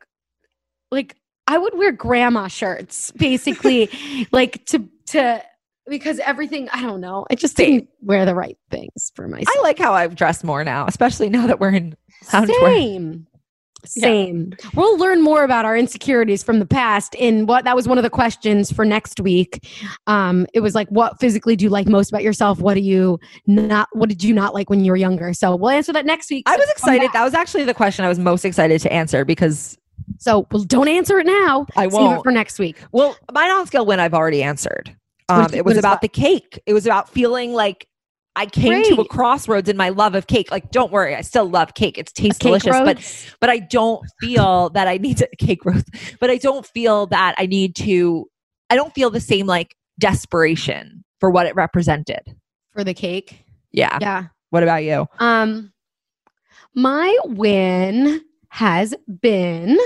[0.90, 1.16] like
[1.46, 3.90] I would wear grandma shirts, basically,
[4.32, 5.42] like to to
[5.88, 7.26] because everything I don't know.
[7.30, 9.56] I just didn't wear the right things for myself.
[9.58, 12.74] I like how I've dressed more now, especially now that we're in loungewear.
[12.74, 13.26] Same.
[13.84, 14.54] Same.
[14.74, 17.14] We'll learn more about our insecurities from the past.
[17.16, 19.66] In what that was one of the questions for next week.
[20.06, 22.60] Um, it was like, what physically do you like most about yourself?
[22.60, 23.88] What do you not?
[23.92, 25.32] What did you not like when you were younger?
[25.34, 26.44] So we'll answer that next week.
[26.48, 27.10] I was excited.
[27.12, 29.76] That was actually the question I was most excited to answer because,
[30.18, 31.66] So well, don't answer it now.
[31.76, 32.22] I Save it won't.
[32.22, 32.76] for next week.
[32.92, 34.94] well, my non-scale win I've already answered.
[35.28, 36.60] Um, it was about the cake.
[36.66, 37.86] It was about feeling like
[38.34, 40.50] I came to a crossroads in my love of cake.
[40.50, 41.98] Like, don't worry, I still love cake.
[41.98, 45.88] It's tastes Cake delicious, but but I don't feel that I need to cake roast.
[46.18, 48.28] But I don't feel that I need to.
[48.70, 52.36] I don't feel the same like desperation for what it represented.
[52.72, 53.44] for the cake.
[53.70, 53.98] Yeah.
[54.00, 54.24] Yeah.
[54.50, 55.06] What about you?
[55.18, 55.72] Um,
[56.74, 59.78] my win has been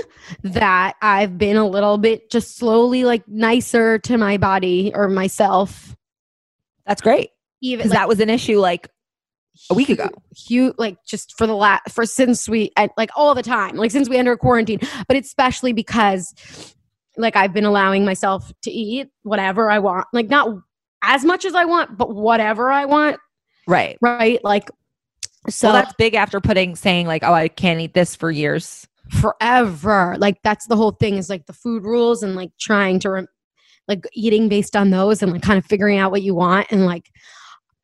[0.43, 5.95] that I've been a little bit just slowly like nicer to my body or myself.
[6.85, 7.31] That's great
[7.61, 8.89] Even because that was an issue like
[9.69, 10.09] a week ago.
[10.35, 14.07] Huge, like just for the last for since we like all the time, like since
[14.09, 16.33] we entered quarantine, but especially because
[17.17, 20.49] like I've been allowing myself to eat whatever I want, like not
[21.03, 23.17] as much as I want, but whatever I want,
[23.67, 23.97] Right.
[24.01, 24.43] right?
[24.43, 24.69] Like
[25.49, 28.87] so So that's big after putting saying like, oh, I can't eat this for years.
[29.09, 30.15] forever.
[30.19, 33.27] Like that's the whole thing is like the food rules and like trying to rem-
[33.87, 36.85] like eating based on those and like kind of figuring out what you want and
[36.85, 37.09] like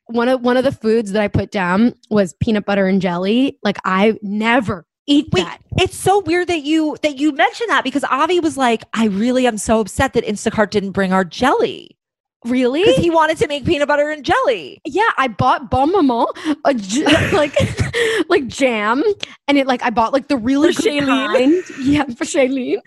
[0.06, 3.58] one of one of the foods that I put down was peanut butter and jelly.
[3.62, 5.58] Like I never eat Wait, that.
[5.78, 9.46] it's so weird that you that you mentioned that because Avi was like, I really
[9.46, 11.96] am so upset that Instacart didn't bring our jelly
[12.44, 12.80] Really?
[12.84, 14.80] because he wanted to make peanut butter and jelly.
[14.84, 16.26] yeah, I bought Bonne Maman,
[16.64, 17.54] a j- like
[18.28, 19.02] like jam,
[19.48, 21.32] and it like I bought like the really For good Shailene?
[21.32, 21.64] kind.
[21.86, 22.80] Yeah, for Shailene.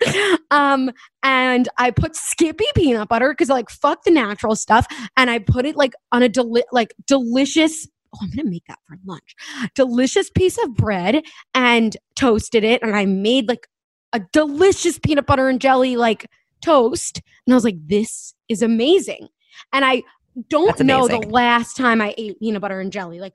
[0.50, 0.90] Um,
[1.22, 4.86] and I put Skippy peanut butter because like fuck the natural stuff,
[5.16, 7.88] and I put it like on a deli- like delicious.
[8.14, 9.34] Oh, I'm gonna make that for lunch.
[9.74, 11.22] Delicious piece of bread
[11.54, 13.66] and toasted it, and I made like
[14.12, 16.26] a delicious peanut butter and jelly like
[16.64, 19.28] toast, and I was like, this is amazing,
[19.72, 20.02] and I
[20.48, 23.20] don't know the last time I ate peanut butter and jelly.
[23.20, 23.34] Like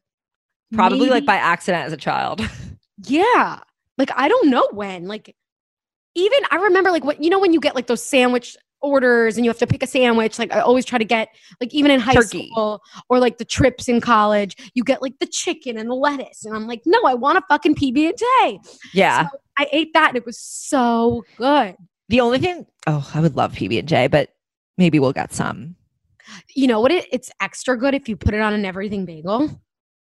[0.73, 2.41] Probably like by accident as a child.
[3.05, 3.59] yeah.
[3.97, 5.07] Like I don't know when.
[5.07, 5.35] Like
[6.15, 9.45] even I remember like what you know when you get like those sandwich orders and
[9.45, 10.37] you have to pick a sandwich.
[10.37, 12.49] Like I always try to get like even in high Turkey.
[12.49, 16.45] school or like the trips in college, you get like the chicken and the lettuce,
[16.45, 18.59] and I'm like, no, I want a fucking PB and J.
[18.93, 19.29] Yeah.
[19.29, 21.75] So I ate that and it was so good.
[22.09, 24.29] The only thing, oh, I would love PB and J, but
[24.77, 25.75] maybe we'll get some.
[26.55, 26.91] You know what?
[26.91, 29.49] It, it's extra good if you put it on an everything bagel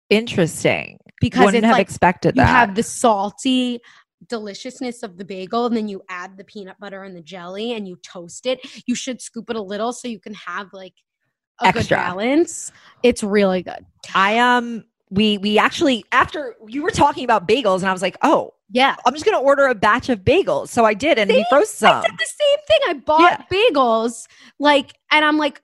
[0.10, 1.00] Interesting.
[1.22, 2.42] because I Wouldn't it's have like expected that.
[2.42, 3.80] you have the salty
[4.28, 7.88] deliciousness of the bagel and then you add the peanut butter and the jelly and
[7.88, 10.94] you toast it you should scoop it a little so you can have like
[11.62, 17.24] a good balance it's really good I um we we actually after you were talking
[17.24, 20.20] about bagels and I was like, oh, yeah I'm just gonna order a batch of
[20.20, 20.68] bagels.
[20.70, 21.46] So I did, and we See?
[21.50, 22.02] froze i some.
[22.04, 24.28] did the same thing i bought bagels
[24.60, 25.62] like and i'm like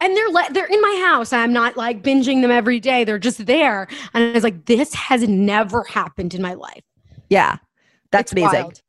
[0.00, 3.18] and they're le- they're in my house i'm not like binging them every day they're
[3.18, 6.82] just there and i was like this has never happened in my life
[7.28, 7.56] Yeah,
[8.10, 8.62] that's It's amazing.
[8.64, 8.80] wild.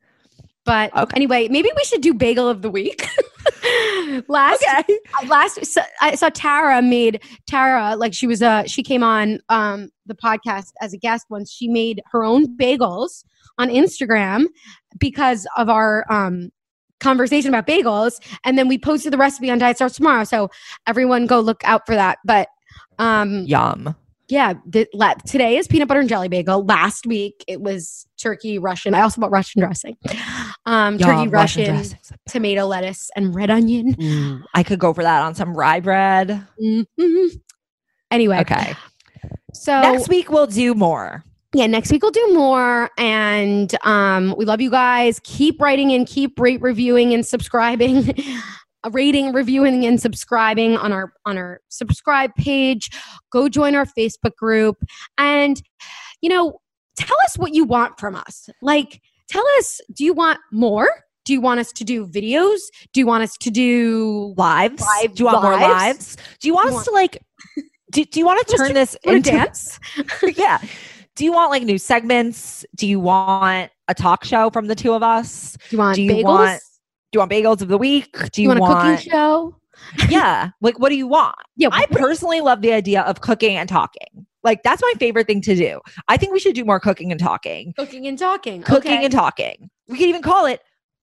[0.65, 1.13] But Okay.
[1.15, 3.07] anyway, maybe we should do bagel of the week.
[4.27, 4.97] last Okay.
[5.21, 9.39] uh, last so, I saw Tara made Tara like she was uh she came on
[9.49, 11.51] um the podcast as a guest once.
[11.51, 13.23] She made her own bagels
[13.59, 14.45] on Instagram
[14.99, 16.51] because of our um
[16.99, 20.23] conversation about bagels and then we posted the recipe on Diet Starts Tomorrow.
[20.23, 20.49] So
[20.87, 22.19] everyone go look out for that.
[22.25, 22.47] But
[22.99, 23.95] um Yum.
[24.29, 26.63] yeah, the, la- today is peanut butter and jelly bagel.
[26.63, 28.93] Last week it was turkey Russian.
[28.93, 29.97] I also bought Russian dressing.
[30.65, 31.83] Um, turkey Yum, Russian,
[32.27, 33.95] tomato lettuce, and red onion.
[34.01, 36.47] Ooh, I could go for that on some rye bread.
[36.63, 36.85] Mhm.
[38.09, 38.73] Anyway, Okay.
[39.53, 41.24] so Next week we'll do more.
[41.55, 42.89] Yeah, next week we'll do more.
[42.97, 45.19] And um, we love you guys.
[45.23, 48.13] Keep writing and keep rate reviewing and subscribing.
[48.91, 52.91] rating reviewing and subscribing on our on our subscribe page
[53.31, 54.77] go join our facebook group
[55.17, 55.63] and
[56.21, 56.61] you know
[56.95, 60.87] tell us what you want from us like tell us do you want more
[61.23, 62.59] do you want us to do videos
[62.93, 64.83] do you want us to do Lives.
[64.83, 65.65] Live- do you want more lives?
[65.65, 66.17] lives?
[66.39, 67.23] Do you want You us to like?
[67.91, 69.79] Do, do you want to turn this into dance
[70.35, 70.59] yeah.
[71.15, 72.65] Do you want like new segments?
[72.75, 75.57] Do you want a talk show from the two of us?
[75.69, 76.61] do you want Do you bagels want-
[77.11, 78.11] Do you want bagels of the week?
[78.17, 79.55] Do do you, you want a cooking show
[80.09, 80.49] yeah.
[80.61, 81.35] Like, what do you want?
[81.57, 84.25] yeah I personally love the idea of cooking and talking.
[84.43, 85.79] Like, that's my favorite thing to do.
[86.07, 87.73] I think we should do more cooking and talking.
[87.77, 89.03] cooking and talking Cooking Okay.
[89.05, 89.69] and talking.
[89.87, 90.61] We could even call it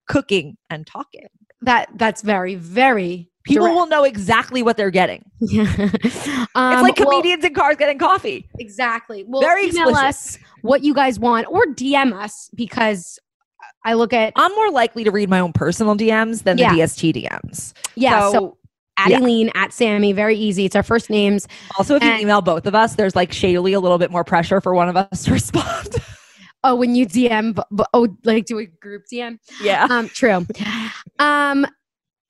[0.08, 1.26] cooking and talking.
[1.62, 3.76] that that's very very People direct.
[3.76, 5.24] will know exactly what they're getting.
[5.40, 5.66] Yeah.
[6.04, 8.48] It's Um, like well, comedians in cars getting coffee.
[8.58, 9.24] exactly.
[9.26, 10.04] Well, Very email explicit.
[10.06, 13.18] us what you guys want or DM us because
[13.84, 16.72] I look at I'm more likely to read my own personal DMs than Yeah.
[16.74, 17.72] the DST DMs.
[17.96, 18.30] yeah.
[18.30, 18.58] So,
[18.98, 19.18] at yeah.
[19.18, 20.66] Aileen at Sammy, very easy.
[20.66, 21.48] It's our first names.
[21.78, 24.60] also, if you email both of us, there's like shadily a little bit more pressure
[24.60, 25.96] for one of us to respond.
[26.62, 27.60] Oh, when you DM,
[27.94, 29.38] oh, like do a group DM.
[29.62, 29.86] yeah.
[29.90, 30.46] Um, true.
[31.18, 31.66] Um,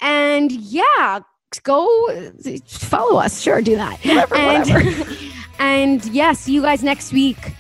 [0.03, 1.21] and yeah,
[1.63, 2.33] go
[2.67, 3.41] follow us.
[3.41, 3.99] Sure, do that.
[4.01, 5.17] Whatever, and, whatever.
[5.59, 7.55] and yeah, see you guys next week.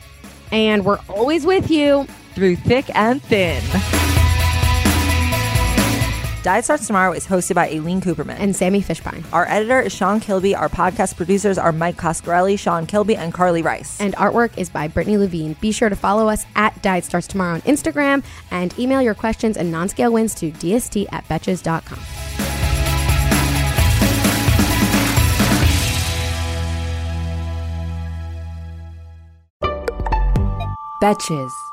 [0.51, 2.07] And we're always with you.
[2.34, 3.62] Through thick and thin.
[6.43, 8.36] Diet Starts Tomorrow is hosted by Aileen Cooperman.
[8.40, 9.24] And Sammy Fishbein.
[9.32, 10.57] our editor is Sean Kilby.
[10.57, 14.01] Our podcast producers are Mike Coscarelli, Sean Kilby, and Carly Rice.
[14.01, 15.55] And artwork is by Brittany Levine.
[15.61, 19.57] Be sure to follow us at Diet Starts Tomorrow on Instagram and email your questions
[19.57, 22.01] and non scale wins to dst at betches.com.
[31.01, 31.71] Betches.